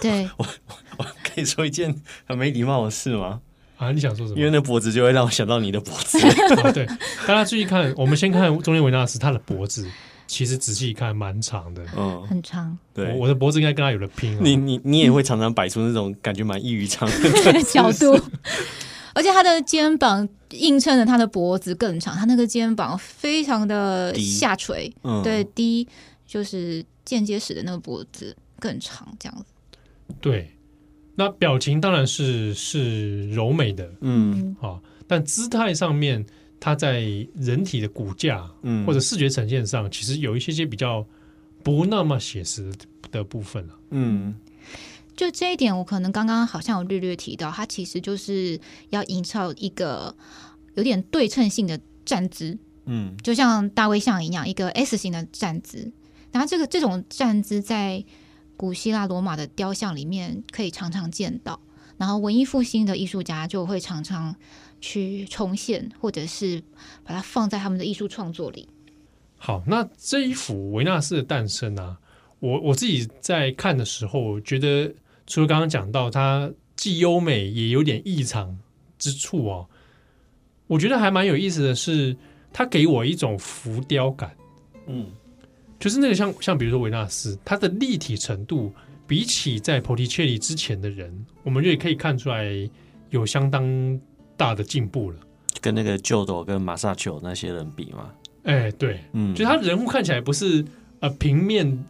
[0.00, 0.46] 对， 我
[0.98, 3.42] 我可以说一件很没礼貌的事吗？
[3.76, 4.38] 啊，你想说什么？
[4.38, 6.18] 因为那脖子就会让我想到你的脖子。
[6.62, 6.86] 啊、对，
[7.26, 9.88] 大家注意看，我们先看中间维纳斯，他的脖子
[10.26, 12.76] 其实仔细一看蛮长的，嗯，很长。
[12.94, 14.38] 对，我的脖子应该跟他有了拼。
[14.40, 18.18] 你你你也会常常摆出那种感觉蛮异于常人的 角度，
[19.12, 25.86] 而且他的肩膀映衬着他的脖子更长，他那个肩膀非常的下垂，嗯、对，低
[26.26, 29.44] 就是间接使得那个脖子更长，这样子。
[30.20, 30.50] 对。
[31.16, 36.24] 那表情当然是是柔美的，嗯，好，但姿态上面，
[36.58, 37.02] 它在
[37.36, 41.06] 人体的骨架，嗯，或者视觉呈现上，其实有一些些比较
[41.62, 42.72] 不那么写实
[43.12, 44.34] 的部分了，嗯，
[45.14, 48.58] 就这一点，我可能刚刚好像有略略提到，它其实就是
[48.90, 50.12] 要营造一个
[50.74, 55.92] 有点对称性的站姿，嗯，就像大卫像一样，一个 S 型的站姿，
[56.32, 58.04] 然后这个这种站姿在。
[58.56, 61.60] 古希腊、罗马的雕像里面可以常常见到，
[61.98, 64.34] 然后文艺复兴的艺术家就会常常
[64.80, 66.62] 去重现，或者是
[67.04, 68.68] 把它放在他们的艺术创作里。
[69.36, 71.98] 好，那这一幅维纳斯的诞生啊，
[72.38, 74.94] 我我自己在看的时候，觉得
[75.26, 78.58] 除了刚刚讲到它既优美也有点异常
[78.98, 79.68] 之处哦，
[80.66, 82.16] 我觉得还蛮有意思的是，
[82.52, 84.36] 它给我一种浮雕感，
[84.86, 85.10] 嗯。
[85.84, 88.72] 就是那个像像比如说维纳斯，它的立体程度
[89.06, 92.46] 比起在波提切利之前的人，我们就也可以看出来
[93.10, 94.00] 有相当
[94.34, 95.18] 大的进步了。
[95.60, 98.10] 跟那个旧斗跟马萨丘那些人比嘛，
[98.44, 100.64] 哎，对，嗯，就他人物看起来不是
[101.00, 101.84] 呃平面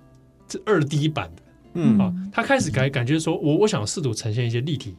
[0.48, 1.42] 这二 D 版的，
[1.74, 4.96] 嗯啊，他开始感感觉说我我想试图呈现一些立体，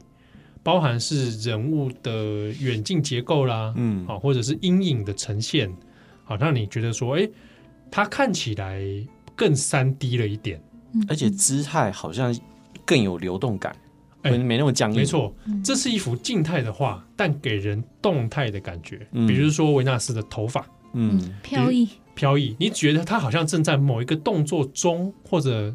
[0.63, 5.69] 包含是人物的远近结构啦，嗯，啊，或者是阴影的呈现，
[6.23, 7.29] 好让你觉得说，哎。
[7.95, 8.83] 它看起来
[9.37, 10.61] 更三 D 了一点，
[11.07, 12.37] 而且姿态好像
[12.83, 13.73] 更有流动感，
[14.21, 14.97] 没没那么僵硬。
[14.97, 19.07] 没错，这是一幅静态的画，但给人动态的感觉。
[19.25, 25.73] 比如说维纳斯的头发，嗯，飘逸，飘逸，你觉得他好像正在某一个动作中，或者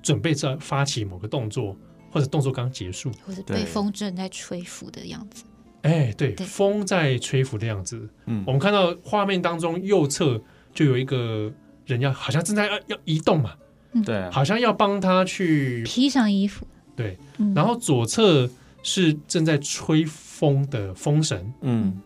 [0.00, 1.76] 准备在发起某个动作，
[2.12, 5.42] 或者动作刚结束，或者被风正在吹拂的样子。
[5.82, 8.08] 哎，对，风在吹拂的样子。
[8.26, 10.40] 嗯，我们看到画面当中右侧。
[10.76, 11.50] 就有一个
[11.86, 13.54] 人要，好像正在要要移动嘛，
[14.04, 17.16] 对，好像要帮他去披上衣服，对，
[17.54, 18.48] 然后左侧
[18.82, 21.98] 是正在吹风的风神，嗯，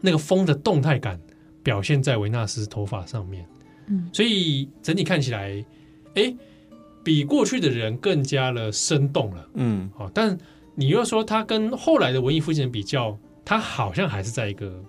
[0.00, 1.20] 那个风的动态感
[1.62, 3.46] 表现在维纳斯头发上面，
[3.88, 5.62] 嗯，所以整体看起来，
[6.14, 6.34] 哎，
[7.04, 10.38] 比过去的人更加的生动了，嗯，好，但
[10.74, 14.82] 你又说他跟后来的文艺复兴比较，他好像还是在一个。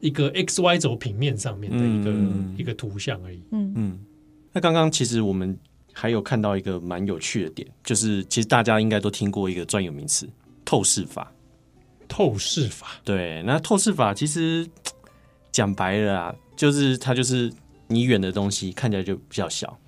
[0.00, 3.42] 一个 X Y 轴平面上面的一个、嗯、一个图像而已。
[3.52, 3.98] 嗯嗯。
[4.52, 5.56] 那刚刚其实我们
[5.92, 10.28] 还有看到一个蛮有趣的点，就是其实大家应该都听过一个专有名词——
[10.64, 11.32] 透视法。
[12.06, 12.86] 透视法。
[13.04, 14.66] 对，那透视法其实
[15.52, 17.52] 讲白了啊，就是它就是
[17.86, 19.78] 你远的东西看起来就比较小，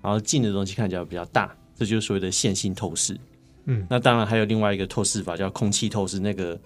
[0.00, 3.18] 然后近的东西看起来比较大，这就是所谓的线性透视。
[3.66, 3.86] 嗯。
[3.90, 6.58] 那当然还有另外一个透视法叫空气透视，那个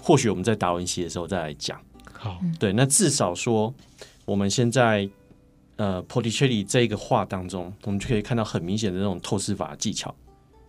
[0.00, 1.78] 或许我们在达文西的时候再来讲。
[2.24, 3.72] 好，对，那至少说，
[4.24, 5.06] 我们现在
[5.76, 10.14] 呃 p o t t i c e l l i 这一个画当中，我们就可以看到很明显的那种透视法技巧。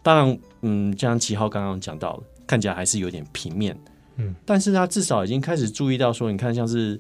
[0.04, 3.74] 当然，嗯，就像七号刚刚讲到了，看起来还是有点平面，
[4.18, 7.00] 嗯，但是他至少已经开始注意到说，你看像是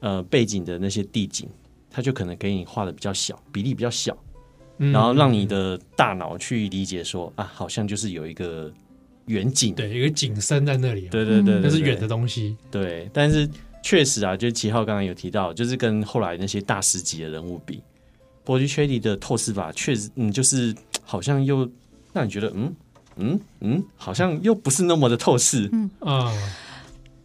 [0.00, 1.48] 呃背景的那些地景，
[1.90, 4.14] 他就可能给你画的比较小，比例比较小，
[4.76, 8.70] 嗯，然后让你的大脑去理解说啊，好像就是有一个
[9.24, 13.48] 远景，对，有一个景深在那里，对对对，对，那是远的东西，对，但是。
[13.86, 17.80] 确实啊，就是齐浩刚刚有提到，就是跟后来那些大师级的人物比，
[18.42, 21.70] 波吉切利的透视法确实，嗯，就是好像又
[22.12, 22.74] 让你觉得，嗯
[23.14, 26.32] 嗯嗯，好像又不是那么的透视，嗯啊。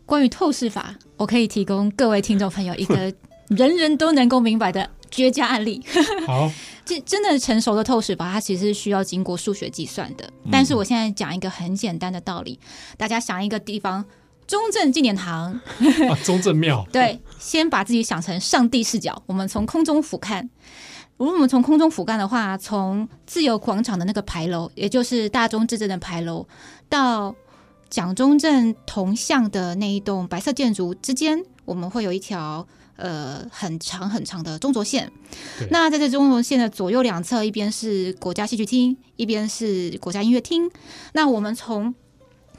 [0.06, 3.12] 关于透视法，我可以提供各位听众朋友一个
[3.48, 5.84] 人人都能够明白的绝佳案例。
[6.28, 6.52] 好，
[6.86, 10.32] 这真的成熟的透视法，它其实是需要经过数学计算的。
[10.52, 12.60] 但是我现在讲一个很简单的道理，
[12.98, 14.06] 大家想一个地方。
[14.52, 15.54] 中正纪念堂，
[16.10, 16.86] 啊、中正庙。
[16.92, 20.46] 对，先把自己想成上帝视角，我们从空中俯瞰。
[21.16, 26.46] 如果我们从空中俯瞰的话，从自由广场的那个牌楼，也就是大中至正的牌楼，
[26.90, 27.34] 到
[27.90, 35.10] 蒋中正铜像的那一栋白色建筑之间，我们会有一条呃很长很长的中轴线。
[35.70, 40.70] 那在这中轴线的左右两侧，一边是国家戏剧厅，一边是国家音乐厅。
[41.14, 41.96] 那我们从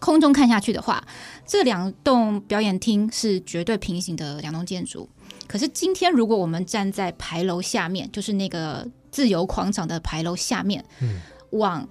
[0.02, 1.06] 空中看下去的话，
[1.46, 5.08] 这两栋表演厅是绝对平行的两栋建筑。
[5.46, 11.88] 可是今天，如果我们站在牌楼下面，就是那个自由广场的牌楼下面，嗯，往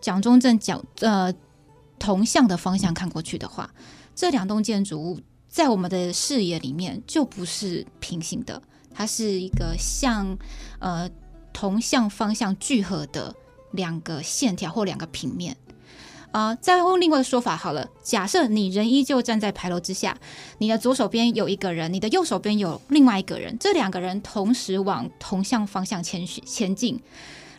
[0.00, 1.32] 蒋中正蒋呃
[2.00, 3.72] 铜像的方向看过去的话，
[4.12, 8.60] 这两栋建筑物在我们的视野里面就不是平行的，
[8.92, 10.36] 它是一个向
[10.80, 11.08] 呃
[11.52, 13.32] 铜像方向聚合的
[13.70, 15.56] 两个线条或两个平面。
[16.32, 17.88] 啊、呃，再用另外的说法好了。
[18.02, 20.16] 假设你人依旧站在牌楼之下，
[20.58, 27.00] 你的左手边有一个人，你的右手边有另外一个人，这两个人同时往同向方向前前进。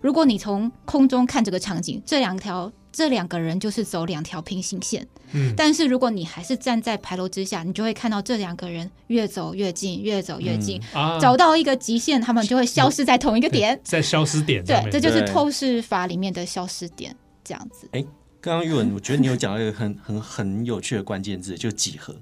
[0.01, 5.07] 如果你从空中看这个场景，这两条这两个人就是走两条平行线。
[5.33, 14.63] 嗯，但是如果你还是站在牌楼之下，你就会看到这两个人越走越近，越走越近，嗯啊、走到一个极限，他们就会消失在同一个点，在消失点。
[14.65, 17.87] 对，这就是透视法里面的消失点，这样子。
[17.91, 18.05] 欸
[18.41, 22.13] 刚刚玉文，我觉得你有讲到一个很 很很有趣的关键字，就几何。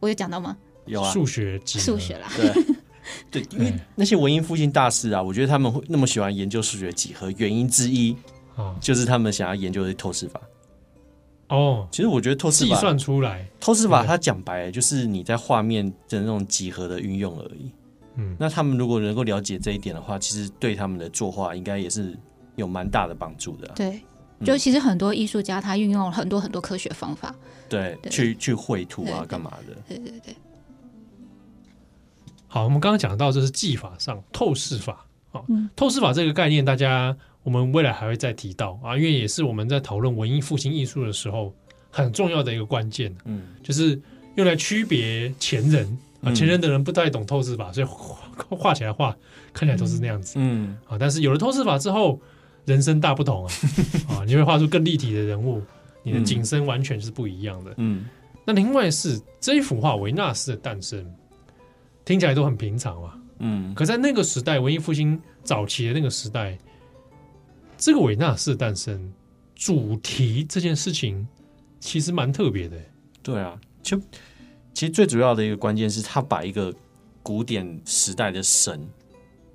[0.00, 0.56] 我有讲到吗？
[0.86, 2.28] 有啊，数学几数学啦。
[2.36, 2.52] 对
[3.42, 8.16] 对，因为那些文艺复兴大师啊，我觉得他们会那么喜欢研究数学几何，原因之一
[8.80, 10.40] 就是他们想要研究的透视法。
[11.48, 17.70] 哦，其实我觉得透视法计算出来，透视法它讲白了就是你在画面的那种几何的运用而已。
[18.16, 22.18] 嗯，那他们如果能够了解这一点的话，其实对他们的作画应该也是
[22.56, 23.68] 有蛮大的帮助的。
[23.76, 24.00] 对。
[24.44, 27.34] 就其实很多艺术家他运用了很多很多科学方法，
[27.70, 28.10] 对，对。
[28.10, 29.74] 去去绘图啊，干嘛的？
[29.88, 30.36] 对对对。
[32.46, 35.06] 好，我们刚刚讲到这是技法上透视法。
[35.32, 41.54] 啊，嗯、透视法这个概念，大家我们未来还会再提到啊，因为也是我们在讨论文艺复兴艺术的时候
[41.90, 43.98] 很重要的一个关键，嗯，就是
[44.34, 48.18] 用来区别前人啊，前人的人不太懂透视法，所以画
[48.50, 49.16] 画起来画
[49.54, 50.76] 看起来都是那样子，嗯。
[50.86, 52.20] 啊，但是有了透视法之后。
[52.66, 53.52] 人生大不同啊！
[54.08, 55.62] 啊， 你会画出更立体的人物，
[56.02, 57.72] 你的景深完全是不一样的。
[57.78, 58.04] 嗯，
[58.44, 61.02] 那另外是这一幅画《维纳斯的诞生》，
[62.04, 63.14] 听起来都很平常嘛。
[63.38, 66.58] 嗯，可在那个时代，文艺复兴早期的那个时代，
[67.78, 69.12] 这个维纳斯的诞生
[69.54, 71.26] 主题这件事情
[71.78, 72.76] 其实蛮特别的。
[73.22, 73.96] 对啊，就
[74.74, 76.74] 其实最主要的一个关键是他把一个
[77.22, 78.86] 古典时代的神。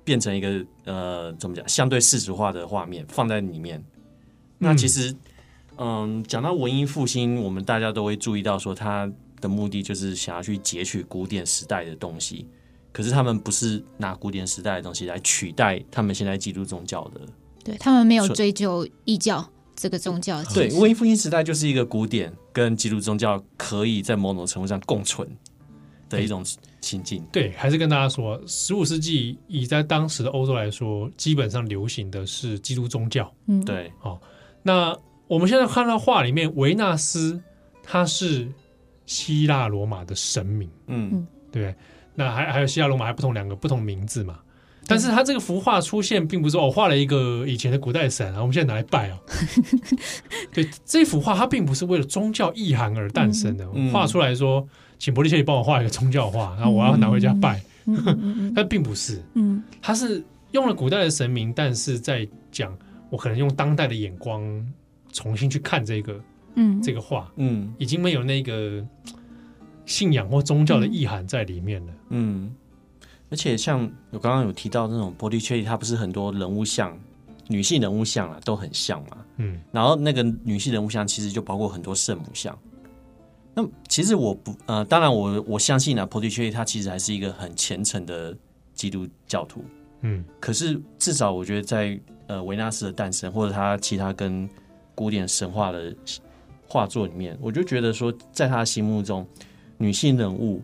[0.04, 1.66] 变成一个呃，怎么讲？
[1.68, 3.82] 相对世俗化的画面放在里面。
[4.58, 5.14] 那其实，
[5.76, 12.46] 嗯，讲、呃、到文艺复兴，我们大家都会注意到，说他的目的就是想要去截取古典时代的东西。
[12.92, 17.20] 可是他们不是拿古典时代的东西来取代他们现在基督宗教的。
[17.64, 20.44] 对，他们没有追究异教这个宗教。
[20.52, 25.26] 对，文艺复兴时代就是一个古典跟基督宗教可以在某种程度上共存
[26.18, 26.44] 的一种。
[26.82, 33.32] 情境对，还是跟大家说，十五世纪以在当时的欧洲来说，基本上流行的是基督宗教。
[33.46, 33.88] 嗯，对。
[34.02, 34.20] 哦，
[34.64, 34.92] 那
[35.28, 37.40] 我们现在看到画里面，维纳斯
[37.84, 38.48] 他是
[39.06, 40.68] 希腊罗马的神明。
[40.88, 41.72] 嗯，对。
[42.16, 44.40] 那还还有希腊罗马还不同两个不同名字嘛？
[44.88, 49.20] 但是他这个幅画出现，并不是我画了一个以前的古代神啊，我们现在拿来拜啊。
[50.52, 54.66] 对，这幅画它并不是为了宗教意涵而诞生的，画、嗯、出来说。
[55.02, 57.60] 请波利切帮我画一个宗教画，然后我要拿回家拜。
[58.54, 60.22] 但并不是，嗯，他是
[60.52, 62.72] 用了古代的神明，但是在讲
[63.10, 64.40] 我可能用当代的眼光
[65.12, 66.20] 重新去看这个，
[66.54, 68.80] 嗯，这个画，嗯，已经没有那个
[69.86, 72.54] 信仰或宗教的意涵在里面了，嗯。
[73.28, 76.96] 而且像我刚刚有提到那种波提切利，他不是很多人物像，
[77.48, 79.60] 女性人物像啊，都很像嘛，嗯。
[79.72, 82.56] 然后那个女性人物像其实就包括很多圣母像。
[83.54, 88.34] 那其实我不呃，当然我我相信啊，波提切利他其实还是一个很虔诚的
[88.72, 89.62] 基督教徒，
[90.00, 94.48] 嗯，可是至少我觉得在呃维纳斯的诞生或者他其他跟
[94.94, 95.94] 古典神话的
[96.66, 99.26] 画作里面，我就觉得说，在他心目中，
[99.76, 100.62] 女性人物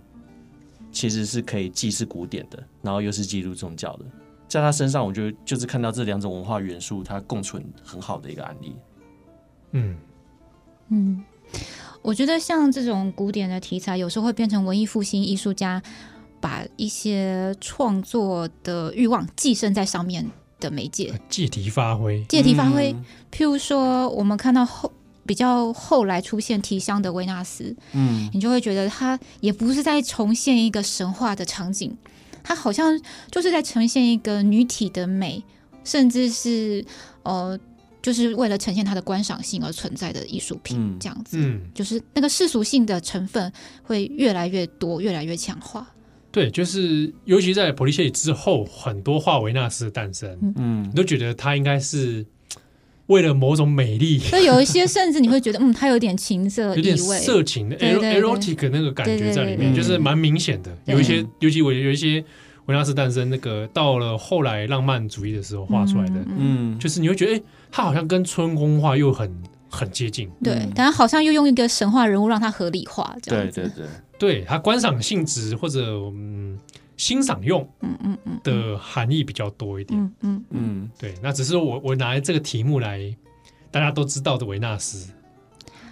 [0.91, 4.05] 其实是可以既是古典的，然后又是基督宗教的，
[4.49, 8.77] 在他身上，我觉得就是看到这两种文化元素它共存很好的一个案例，
[9.73, 9.97] 嗯。
[10.89, 11.23] 嗯。
[12.01, 15.83] 我觉得像这种古典的题材，有时候会变成文艺复兴艺术家
[16.41, 20.25] 把一些创作的欲望寄生在上面
[20.61, 22.93] 的媒介，借题发挥，借题发挥。
[22.93, 24.91] 嗯、譬如说，我们看到后
[25.27, 31.95] 比较后来出现提香的维纳斯，嗯，你就会觉得他也不是在重现一个神话的场景，
[32.45, 32.99] 他好像
[33.31, 35.43] 就是在呈现一个女体的美，
[35.85, 36.85] 甚至是
[37.25, 37.59] 呃。
[38.09, 43.53] 就是为了呈现它的观赏性而存在的艺术品，这样子，嗯，就是那个世俗性的成分
[43.83, 45.87] 会越来越多，越来越强化。
[46.31, 52.25] 对，就是尤其在普利切利之后，很多画维纳斯的诞生，嗯，你都觉得它应该是
[53.09, 60.75] 为了某种美丽，所以有一些甚至你会觉得，嗯，它有点情色 有点意味，色情的 erotic 那个感觉在里面，就是蛮明显的。
[60.87, 62.25] 有一些，尤其我有一些
[62.65, 69.33] 维纳斯诞生那个到了后来浪漫主义的时候画出来的，嗯，就是你会觉得，哎，它好像跟春宫画又很
[69.69, 73.87] 很接近，对，但好像又用一个神话人物让它合理化，这样子，对对对，
[74.19, 75.81] 对它观赏性质或者
[76.15, 76.59] 嗯。
[76.99, 80.45] 欣赏用，嗯嗯嗯的含义比较多一点，嗯嗯。
[80.51, 83.15] 嗯，对，那只是我我拿这个题目来，
[83.71, 85.09] 大家都知道的维纳斯，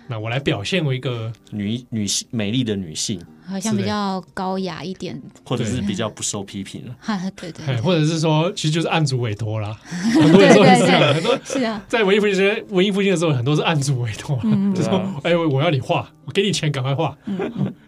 [0.09, 6.84] 那我来表现为一个女女性美丽的女性，好像比较高雅一点，或者是比较不受批评。
[6.88, 6.97] 了，
[7.36, 14.36] 对对，或者是说其实就是案主委托啦， 很多时候是这样，很多是啊，在文艺复兴文艺复兴的时候，很多是案主委托，
[14.74, 17.16] 就说哎我要你画，我给你钱赶快画，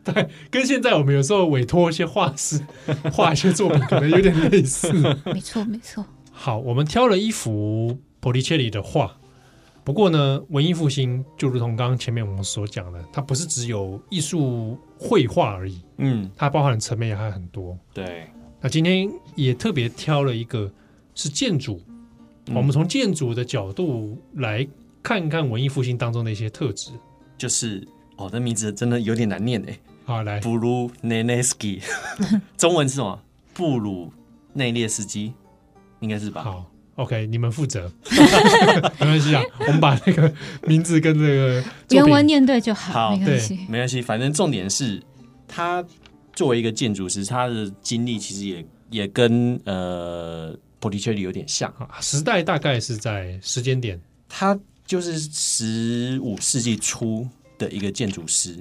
[0.04, 2.60] 对，跟现在我们有时候委托一些画师
[3.12, 4.92] 画一些作品可能有点类似，
[5.26, 6.04] 没错没错。
[6.30, 9.16] 好，我们挑了一幅波利切里的画。
[9.88, 17.74] 不过呢，文艺复兴就如同刚刚前面我们所讲的，它不是只有艺术绘画而已，嗯，它包含的层面也还很多。
[17.94, 18.26] 对，
[18.60, 20.70] 那今天也特别挑了一个
[21.14, 21.80] 是建筑，
[22.48, 24.68] 嗯、我们从建筑的角度来
[25.02, 26.90] 看看文艺复兴当中的一些特质。
[27.38, 31.80] 就是我的名字真的有点难念哎，好来，布鲁内内斯基，
[32.58, 33.18] 中文是什么？
[33.54, 34.12] 布鲁
[34.52, 35.32] 内列斯基，
[36.00, 36.42] 应该是吧？
[36.42, 36.66] 好。
[36.98, 37.90] OK，你们负责，
[38.98, 39.40] 没关系啊。
[39.60, 40.32] 我们把那个
[40.66, 44.02] 名字跟这个原文念对就好，好，没关系，没关系。
[44.02, 45.00] 反正重点是
[45.46, 45.84] 他
[46.32, 51.72] 作为一个建筑师，他的经历其实也也跟呃波提切利有点像。
[52.00, 57.24] 时代大概是在时间点，他就是十五世纪初
[57.58, 58.58] 的一个建筑师。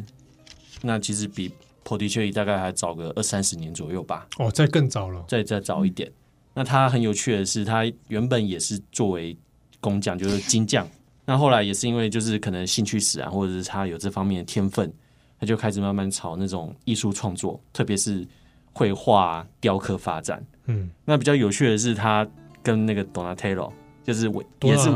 [0.84, 4.28] 那其实比波提切利大概还早个二三十年左右吧。
[4.38, 6.12] 哦，再更早了，再再早一点。
[6.58, 9.38] 嗯那他很有趣的是，他原本也是作为
[9.80, 10.88] 工匠，就是金匠。
[11.24, 14.92] 那后来也是因为就是可能兴趣使然，或者是他有这方面的天分，
[15.40, 18.26] 他就开始慢慢朝那种艺术创作，特别是
[18.74, 20.44] 绘画、雕刻发展。
[20.66, 22.28] 嗯，那比较有趣的是，他
[22.64, 23.72] 跟那个 Donatello，
[24.04, 24.90] 就是文也是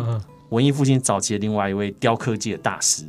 [0.49, 3.05] 文艺复兴早期的另外一位雕刻界的大师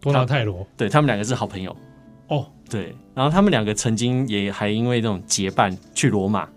[0.00, 0.66] 多纳泰罗。
[0.74, 1.76] 对，他们两个是好朋友
[2.28, 2.46] 哦。
[2.70, 6.48] 对，然后他们两个曾经也还因为那种结伴去罗马。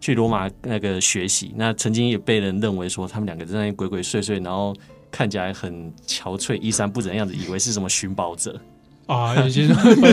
[0.00, 4.74] 去罗马那个学习，那曾经也被人认为说他们两个在那鬼鬼祟祟，然后
[5.10, 8.60] 看起来很憔悴、衣衫不整的样子，以为是什么寻宝者
[9.06, 9.66] 啊，有些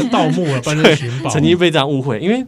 [0.09, 1.29] 盗墓了， 反正寻宝。
[1.29, 2.45] 曾经被这样误会，因为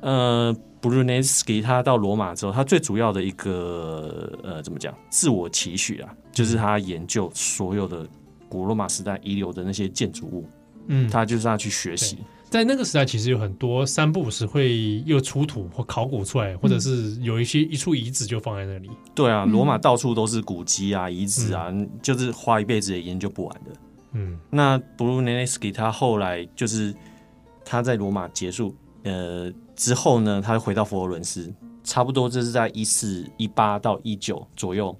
[0.00, 8.06] 呃，布鲁内斯基他到罗马之后，他最主要的一个呃，怎么讲，自我期许啊，就是他研究所有的
[8.48, 10.48] 古罗马时代遗留的那些建筑物，
[10.86, 12.18] 嗯，他就是要去学习。
[12.50, 18.90] 在那个时代，其实有很多三不五时会又出土或考古出来，或者是有一些一处遗址就放在那里。
[19.14, 23.70] 对啊，罗马到处都是古迹啊、遗址啊，嗯、就是花一辈子也研究不完的。
[24.14, 26.92] 嗯，那布鲁内斯基他后来就是
[27.64, 28.74] 他在罗马结束
[29.04, 34.92] 呃之后呢，他回到佛罗伦斯，差不多这是在一四一八到一九左右，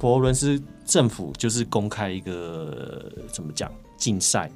[0.00, 4.50] 佛罗伦斯政府就是公开一个怎么讲竞赛。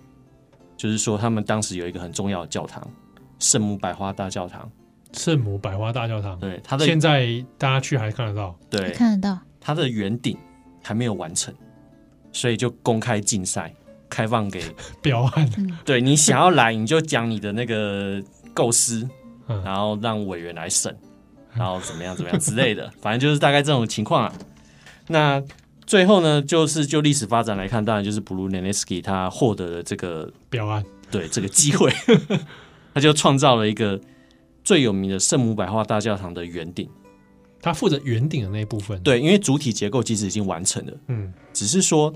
[0.86, 2.86] 就是说，他们当时有一个很重要的教堂——
[3.40, 4.70] 圣母百花大教堂。
[5.12, 9.38] 圣母百花大教堂，对，它的现在大家去还看得到，对，看得到。
[9.60, 10.38] 它的圆顶
[10.82, 11.52] 还没有完成，
[12.32, 13.74] 所以就公开竞赛，
[14.08, 14.62] 开放给
[15.02, 15.50] 标案。
[15.84, 18.22] 对，你想要来，你就讲你的那个
[18.54, 19.08] 构思，
[19.64, 20.96] 然后让委员来审，
[21.54, 24.32] 然后怎么样怎么样之类的，反正就是大概这种情况啊。
[25.08, 25.42] 那。
[25.86, 31.92] 最后呢，就是就历史发展来看，当然就是布鲁内涅斯基他获得了这个标案，对这个机会，
[32.92, 34.00] 他就创造了一个
[34.64, 36.88] 最有名的圣母百花大教堂的圆顶。
[37.62, 42.12] 他负责圆顶的那一部分，对，因为主体结构其实已经完成了，嗯，只是说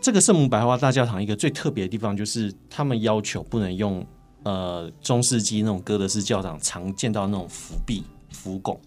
[0.00, 4.06] 这个圣母百花大教堂一个最特别的地方，就是他们要求不能用
[4.42, 8.80] 呃中世纪那种哥德式教堂常见到那种浮壁浮拱，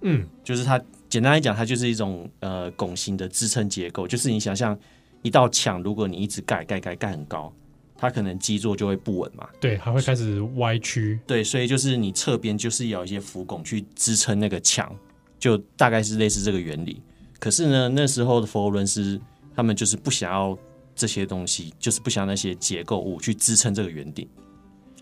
[0.00, 0.80] 嗯，就是它。
[1.10, 4.06] 简单来讲，它就是一种呃拱形的支撑结构。
[4.06, 4.78] 就是你想象
[5.22, 7.52] 一道墙，如果你一直盖盖盖盖很高，
[7.96, 9.46] 它可能基座就会不稳嘛。
[9.60, 11.18] 对，还会开始歪曲。
[11.26, 14.90] 对，所以就是你侧边就是要有一些浮拱去支撑那个墙，
[15.38, 17.02] 就大概是类似这个原理。
[17.38, 19.20] 可是呢，那时候的佛罗伦斯
[19.54, 20.56] 他们就是不想要
[20.94, 24.28] 这些东西，就是不想要那些结构物去支撑这个圆顶。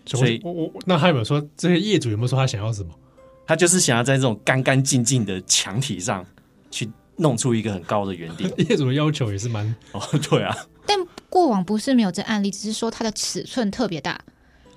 [0.05, 2.89] 所以，我我那他有没有说这些业主有没有说他想要什么？
[3.49, 6.23] 他就是想要在这种干干净净的墙体上
[6.69, 8.47] 去弄出一个很高的圆顶。
[8.57, 10.55] 业主的要求也是蛮 哦，对啊。
[10.85, 10.95] 但
[11.31, 14.11] 过往不是没有这案例，只是说它的尺寸特别大。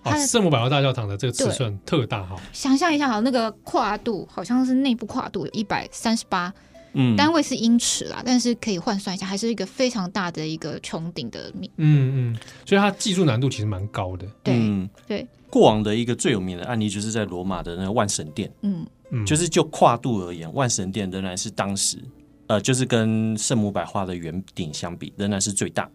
[0.02, 2.34] 啊，圣母百花大教堂的这个尺寸特大哈。
[2.50, 6.50] 想象一下，好，那个跨度好像是内部跨度有一百三十八，
[6.94, 11.70] 嗯，单位是英尺啦，但是可以换算一下，还是一个非常大的一个穹顶的面。
[11.76, 14.26] 嗯嗯，所以它技术难度其实蛮高的。
[14.42, 18.50] 对、嗯、对，过往的一个最有名的案例就是在罗马的那个万神殿。
[18.62, 21.98] 嗯嗯，就是就跨度而言，万神殿仍然是当时
[22.46, 25.90] 呃，就是跟圣母百花的圆顶相比，仍然是最大。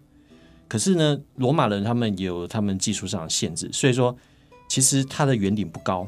[0.67, 4.15] 可是呢，罗马人他们有他们技术上的限制，所以说
[4.69, 6.07] 其实它的圆顶不高，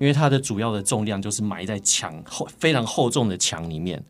[0.00, 4.02] 因为它的主要的重量就是埋在墙厚非常厚重的墙里面。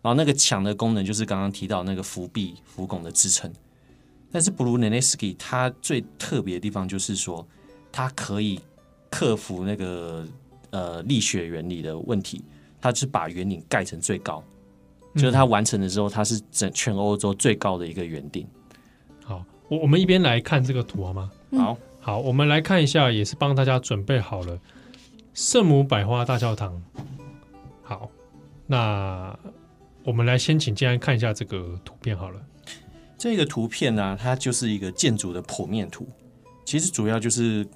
[0.00, 3.52] 然后那个墙的功能就是刚刚提到那个扶壁、扶拱的支撑，
[4.30, 7.44] 但是布鲁内内斯基他最特别的地方就是说，
[7.98, 8.60] 它可以
[9.10, 10.24] 克服那个
[10.70, 12.44] 呃力学原理的问题，
[12.80, 14.40] 它是把圆顶盖成最高，
[15.16, 18.46] 就是它完成的时候，它是整全欧洲最高的一个圆顶。
[19.24, 21.28] 好，我我们一边来看这个图好吗？
[21.50, 24.56] 好好，我们来看一下，也是帮大家准备好了
[25.34, 26.80] 圣母百花大教堂。
[27.82, 28.08] 好，
[28.64, 29.36] 那。
[30.04, 32.40] 我们来先请建安看一下这个图片好了。
[33.18, 36.08] 这个图片呢、啊，它就是一个建筑的剖面图。
[36.68, 37.66] 其实主要就是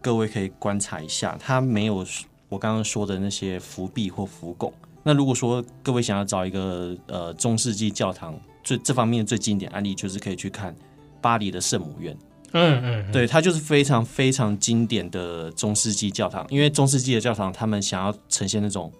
[0.00, 2.06] 各位可以观察一下，它没有
[2.48, 4.72] 我刚刚说的那些伏壁或浮拱。
[5.02, 10.72] 那如果说各位想要找一个呃中世纪教堂最这方面最经典案例，就是可以去看
[11.20, 12.16] 巴黎的圣母院。
[12.52, 16.46] 嗯嗯，对，它就是非常非常经典的中世纪教堂。
[16.48, 18.92] 因为中世纪的教堂，他们想要呈现那种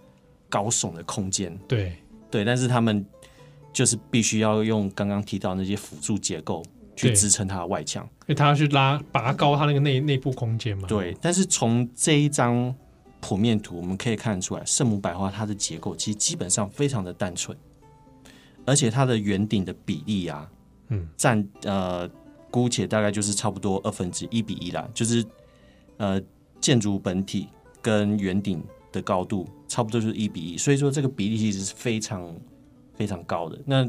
[0.48, 1.56] 高耸的空间。
[1.68, 1.96] 对。
[2.32, 3.06] 对，但是他们
[3.72, 6.64] 就是必须要用刚刚提到那些辅助结构
[6.96, 10.88] 去支撑它的外墙，因为它要去拉拔高它那个内内部空间嘛。
[10.88, 12.74] 对，但是从这一张
[13.22, 17.56] 剖面图我们可以看得出来，圣母百花它的结构其实基本上非常的单纯，
[18.64, 20.50] 而且它的圆顶的比例啊，
[20.88, 22.08] 嗯，占呃
[22.50, 25.24] 姑且大概就是差不多二分之一比一啦，就是
[25.98, 26.20] 呃
[26.60, 27.48] 建筑本体
[27.80, 29.46] 跟圆顶的高度。
[29.68, 32.32] 差不多就是一比一，所以说这个比例其实是非常
[32.94, 33.60] 非常高的。
[33.66, 33.84] 那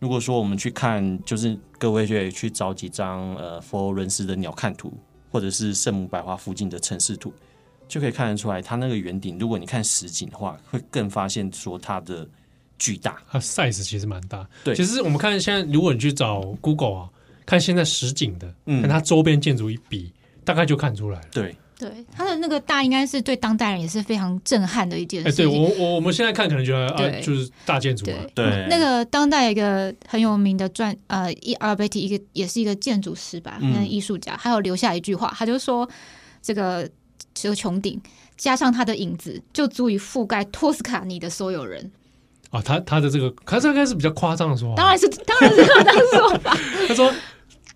[0.00, 4.92] 如果说我们去看，就是各位就可以去找几张呃佛罗伦斯的鸟瞰图，
[5.30, 7.32] 或者是圣母百花附近的城市图，
[7.86, 12.26] 就可以看得出来，它那个圆顶，如果你看实景的话，会更发现说它的
[12.78, 14.48] 巨大，它 size 其实蛮大。
[14.64, 17.10] 对，其实我们看现在，如果你去找 Google 啊，
[17.44, 20.10] 看现在实景的，嗯，跟它周边建筑一比，
[20.44, 21.26] 大概就看出来了。
[21.30, 21.54] 对。
[21.80, 25.46] 对，他的那个大，应该是对当代人也是非常震撼的一件事情。
[25.46, 28.12] 欸、对我我我们现在看可能觉得啊，就是大建筑嘛。
[28.34, 35.88] 对，对那个当代一个很有名的传呃，伊阿尔贝提一个也是一个建筑师吧，那，艺术家，还有留下一句话，他就说
[36.42, 36.86] 这个
[37.32, 37.98] 这个穹顶
[38.36, 41.90] 加上他的影子，就足以覆盖托斯卡尼的所有人。
[42.50, 46.54] 啊，他他的这个，他这应该是比较夸张的说法，当然是当然是夸张说法。
[46.86, 47.10] 他说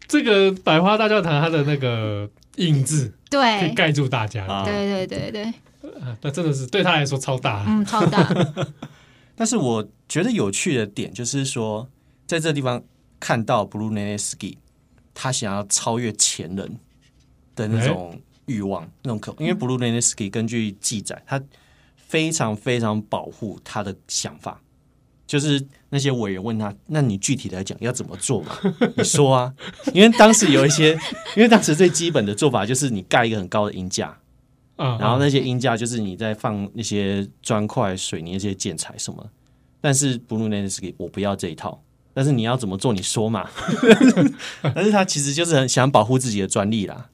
[0.07, 2.29] 这个百花大教堂，它的那个。
[2.57, 4.65] 影子对，可以盖住大家。
[4.65, 5.53] 对对对对，
[6.21, 8.29] 那真的是对他来说超大，嗯，超大。
[9.37, 11.89] 但是我觉得有趣的点就是说，
[12.27, 12.83] 在这地方
[13.19, 14.59] 看到 Blue n e s k i，
[15.13, 16.79] 他想要超越前人
[17.57, 19.41] 的那种欲望，那种渴望。
[19.41, 21.43] 因为 Blue n e s k i 根据记载，他
[21.97, 24.61] 非常非常保护他的想法。
[25.27, 28.57] 就是那些委员问他，那你具体来讲要怎么做嘛？
[28.97, 29.53] 你说啊，
[29.95, 30.93] 因为当时有一些，
[31.35, 34.19] 因为当时最基本的做法就是你盖一个很高的音架，
[34.77, 39.31] 嗯然后那些音架就是你在放那些砖块、水泥、那些建材什么。
[39.81, 41.83] 但是布鲁内内斯给，我不要这一套。
[42.13, 42.93] 但是你要怎么做？
[42.93, 43.49] 你说嘛。
[44.75, 47.11] 但是他其实就是很想保护自己的专利啦。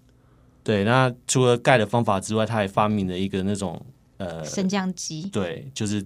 [0.62, 3.84] 对，那除了盖的方法之外，他还发明了一个那种
[4.18, 5.28] 呃升降机。
[5.32, 6.04] 对，就是。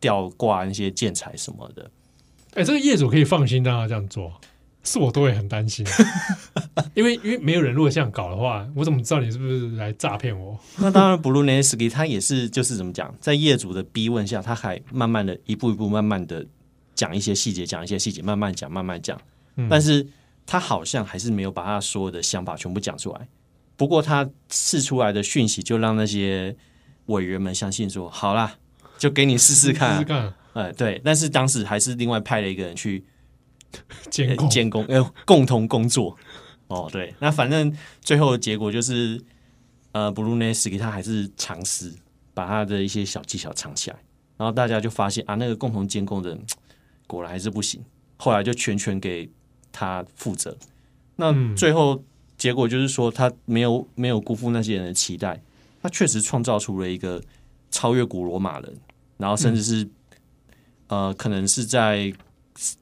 [0.00, 1.90] 吊挂那些建材什么的，
[2.54, 4.32] 哎、欸，这个业主可以放心让他这样做，
[4.84, 5.84] 是我都会很担心，
[6.94, 10.58] 因为因为没有人如果这样搞的话，我怎么知道你是不是来诈骗我？
[10.78, 16.46] 那当然，布鲁内斯基他也是，就是怎么讲，在业主的逼问下，他还慢慢的一步一步慢慢的
[16.94, 19.20] 讲一些细节，讲一些细节，慢慢讲，慢慢讲。
[19.56, 20.06] 嗯、但是
[20.46, 23.28] 他好像还是没有把他所有的想法全部讲出来。
[23.76, 26.56] 不过他试出来的讯息，就让那些
[27.06, 28.56] 委员们相信说，好啦。
[28.98, 33.02] 就给你试试看，啊，试试看，哎，对，但是当时还是另外派了一个人去
[34.10, 36.14] 监工，监工，呃，共同工作。
[36.66, 39.18] 哦，对，那反正最后的结果就是，
[39.92, 41.90] 呃，布鲁内斯基他还是尝试
[42.34, 43.96] 把他的一些小技巧藏起来，
[44.36, 46.44] 然后大家就发现啊，那个共同监工的人
[47.06, 47.82] 果然还是不行，
[48.18, 49.30] 后来就全权给
[49.72, 50.54] 他负责。
[51.16, 52.04] 那最后
[52.36, 55.42] 结果就是说，他没有没有辜负那些人的期待，
[55.82, 57.22] 他确实创造出了一个
[57.70, 58.76] 超越古罗马人。
[59.18, 59.82] 然后，甚至是、
[60.88, 62.10] 嗯，呃，可能是在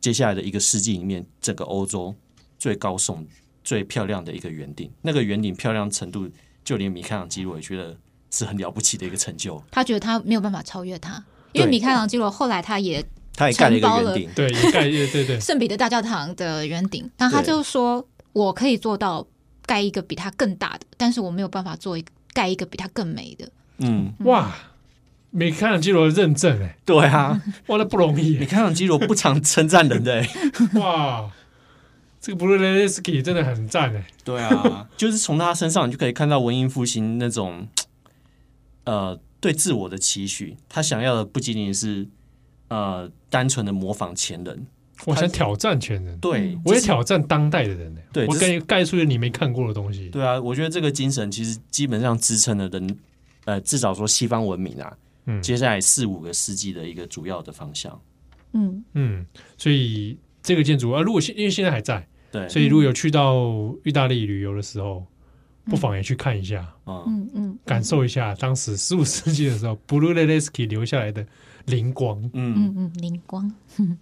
[0.01, 2.15] 接下来的一个世纪里面，整个欧洲
[2.59, 3.25] 最高耸、
[3.65, 4.91] 最漂亮的一个圆顶。
[5.03, 6.31] 那个圆顶漂亮程度，
[6.63, 7.97] 就连米开朗基罗也觉得
[8.31, 9.63] 是很了不起的一个成就。
[9.71, 17.11] 他觉得他没有办法超越他，因为米开朗基罗后来他也他也盖了一个圆顶，对，也盖，对对对，圣彼得大教堂的圆顶。
[17.19, 19.27] 那他就说，我可以做到
[19.65, 23.51] 盖一个比他更大的，但是我没有办法做一个盖一个比他更美的。
[23.79, 24.55] 嗯，哇，
[25.37, 28.39] 米开朗基罗的认证哎，对啊，哇，那不容易。
[28.39, 30.25] 米开朗基罗不常称赞人的，
[30.81, 31.31] 哇，
[32.21, 34.07] 这个布鲁列斯基真的很赞哎。
[34.25, 37.69] 对啊，就是从他身上你就可以看到文艺复兴那种，
[38.85, 42.09] 呃，对自我的期许，他想要的不仅仅是。
[42.69, 44.67] 呃，单纯的模仿前人，
[45.05, 48.01] 我想挑战前人，对，我也挑战当代的人呢。
[48.13, 50.09] 对，我盖盖出你没看过的东西。
[50.09, 52.99] 对啊，我觉得这个精神其实基本上支撑了人，
[53.45, 54.93] 呃，至少说西方文明啊，
[55.27, 58.01] 嗯，接下来四五个世纪的一个主要的方向。
[58.53, 58.85] 嗯。
[58.95, 59.27] 嗯，
[59.59, 65.05] 所以这个建筑啊，如果现因为现在还在，对，所以如果有去到意大利旅游的时候，
[65.67, 67.31] 不妨也去看一下，嗯。
[67.35, 71.27] 嗯，感受一下当时十五世纪的时候，Brunelleschi 留下来的。
[71.67, 72.55] 灵光，嗯。
[72.57, 73.53] 嗯嗯，灵光。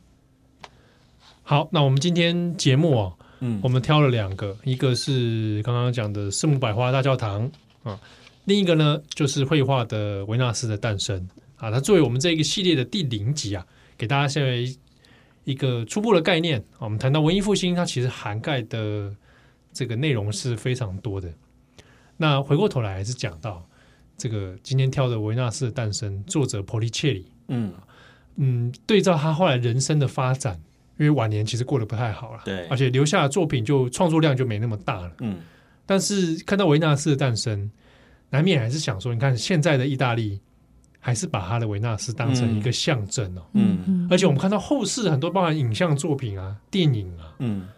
[1.42, 7.50] 好，那我们今天节目啊，嗯，我们挑了两个，一个是刚刚讲的圣母百花大教堂
[7.82, 7.98] 啊，
[8.44, 11.70] 另一个呢就是绘画的维纳斯的诞生啊。
[11.70, 13.66] 它作为我们这一个系列的第零集啊，
[13.96, 14.64] 给大家现在
[15.44, 16.62] 一个初步的概念。
[16.78, 19.14] 我们谈到文艺复兴，它其实涵盖的
[19.72, 21.32] 这个内容是非常多的。
[22.16, 23.66] 那回过头来还是讲到
[24.16, 27.26] 这个今天挑的维纳斯的诞生，作者波利切里。
[27.48, 27.72] 嗯
[28.36, 30.60] 嗯，对照他后来人生的发展，
[30.98, 35.40] 因为晚年其实过得不太好了，对，而且留下的作品就创作量就没那么大了，嗯。
[35.86, 37.70] 但是看到维纳斯的诞生，
[38.34, 40.40] 难免还是想说，你看现在的意大利
[40.98, 43.78] 还是把他的维纳斯当成一个象征哦，嗯。
[43.86, 44.08] 嗯。
[44.10, 47.68] 而且我们看到后世很多包含影像作品啊、电影啊，嗯，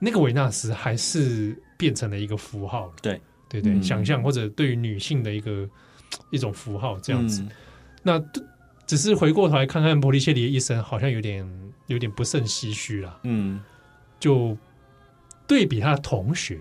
[0.00, 3.20] 那个维纳斯还是变成了一个符号，对。
[3.48, 5.68] 对对，想象或者对于女性的一个
[6.32, 7.44] 一种符号这样子，
[8.02, 8.22] 那。
[8.86, 11.44] 只是回过头来看看波利切里的一生，好像有点
[11.88, 13.18] 有点不胜唏嘘了。
[13.24, 13.60] 嗯，
[14.20, 14.56] 就
[15.44, 16.60] 对比他的同学，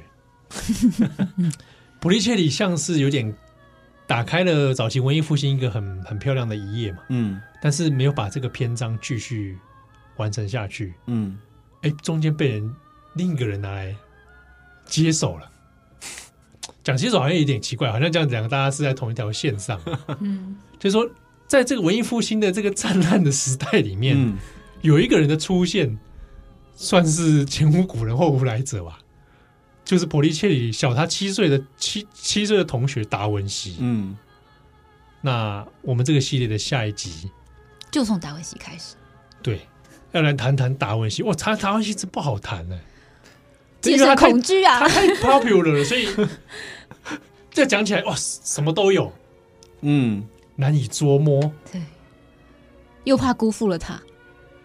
[2.01, 3.31] 波利切里像是有点
[4.07, 6.99] 打开了早期文艺复兴一个很很漂亮的一页嘛。
[7.09, 9.57] 嗯，但是没有把这个篇章继续
[10.17, 10.93] 完成下去。
[11.07, 11.37] 嗯，
[11.81, 12.75] 哎，中间被人
[13.13, 13.95] 另一个人拿来
[14.85, 15.51] 接手了。
[16.83, 19.79] 讲接手好像有点奇怪，好像这样讲大家是在同一条线上。
[20.19, 21.09] 嗯，就是说。
[21.47, 24.35] 在这个文艺复兴的这个灿烂的时代里面，嗯、
[24.81, 25.95] 有一个人的出现，
[26.75, 28.97] 算是前无古人后无来者吧。
[29.85, 33.77] 就是普利切里小他七岁的七七岁的同学达文西。
[33.79, 34.17] 嗯，
[35.21, 37.31] 那我们这个系列的下一集
[37.89, 38.95] 就从达文西开始。
[39.41, 39.61] 对，
[40.11, 41.23] 要来谈谈达文西。
[41.23, 42.77] 哇，他达文西真不好谈呢，
[43.79, 46.09] 精神恐惧啊，他太 popular 了，所以
[47.51, 49.13] 这讲起来哇，什么都有。
[49.81, 50.27] 嗯。
[50.57, 51.81] 难以捉摸，对，
[53.03, 54.01] 又怕辜负了他。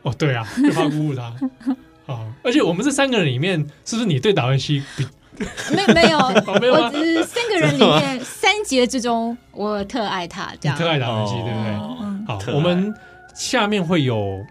[0.03, 1.35] 哦，对啊，又怕辜负他。
[2.11, 5.07] 啊，而且我们这三个人里面，是不是你对达文西比？
[5.73, 6.19] 没有
[6.61, 12.27] 没有，我只是三个人里面三杰之中，我特爱他，这样特爱达文西，对不对？
[12.27, 12.93] 好，我们
[13.35, 14.45] 下面会有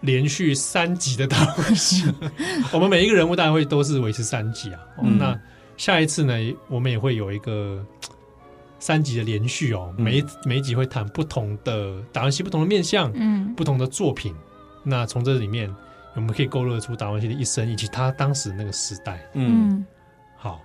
[0.00, 2.04] 连续三集的达文西，
[2.72, 4.80] 我们每一个人物大概会都是维持三集啊。
[5.18, 5.36] 那
[5.76, 6.34] 下一次呢，
[6.68, 7.84] 我们也会有一个。
[8.80, 14.32] 三集的连续哦，每一每一集会谈不同的达文西不同的面相，嗯，不同的作品。
[14.84, 15.68] 那从这里面，
[16.18, 19.20] 我们可以勾勒出达文西的一生以及他当时那个时代。
[19.34, 19.86] 嗯，
[20.36, 20.60] 好，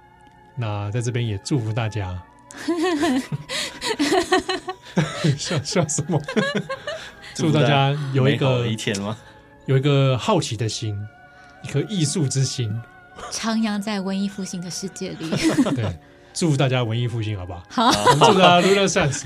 [0.55, 2.19] 那在这边也祝福大家。
[5.37, 6.19] 笑笑什么？
[7.35, 9.15] 祝大家有一个一天吗？
[9.67, 10.97] 有一个好奇的心，
[11.63, 12.81] 一颗艺术之心，
[13.31, 15.29] 徜徉在文艺复兴的世界里。
[15.75, 15.95] 对。
[16.33, 17.63] 祝福大家文艺复兴，好不好？
[17.69, 17.91] 好，
[18.31, 19.23] 祝大家 Renaissance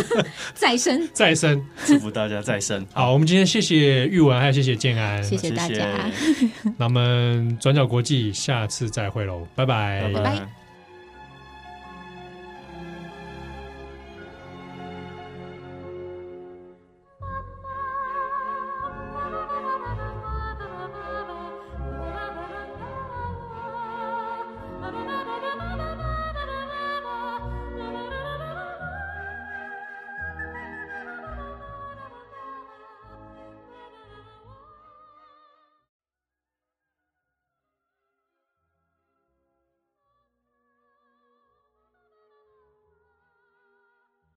[0.54, 2.86] 再生，再生，祝福大家再生。
[2.92, 5.86] 好，我们今天谢谢玉文，还有谢谢建安，谢谢大家。
[6.76, 10.59] 那我们转角国际下次再会喽，拜拜，拜拜。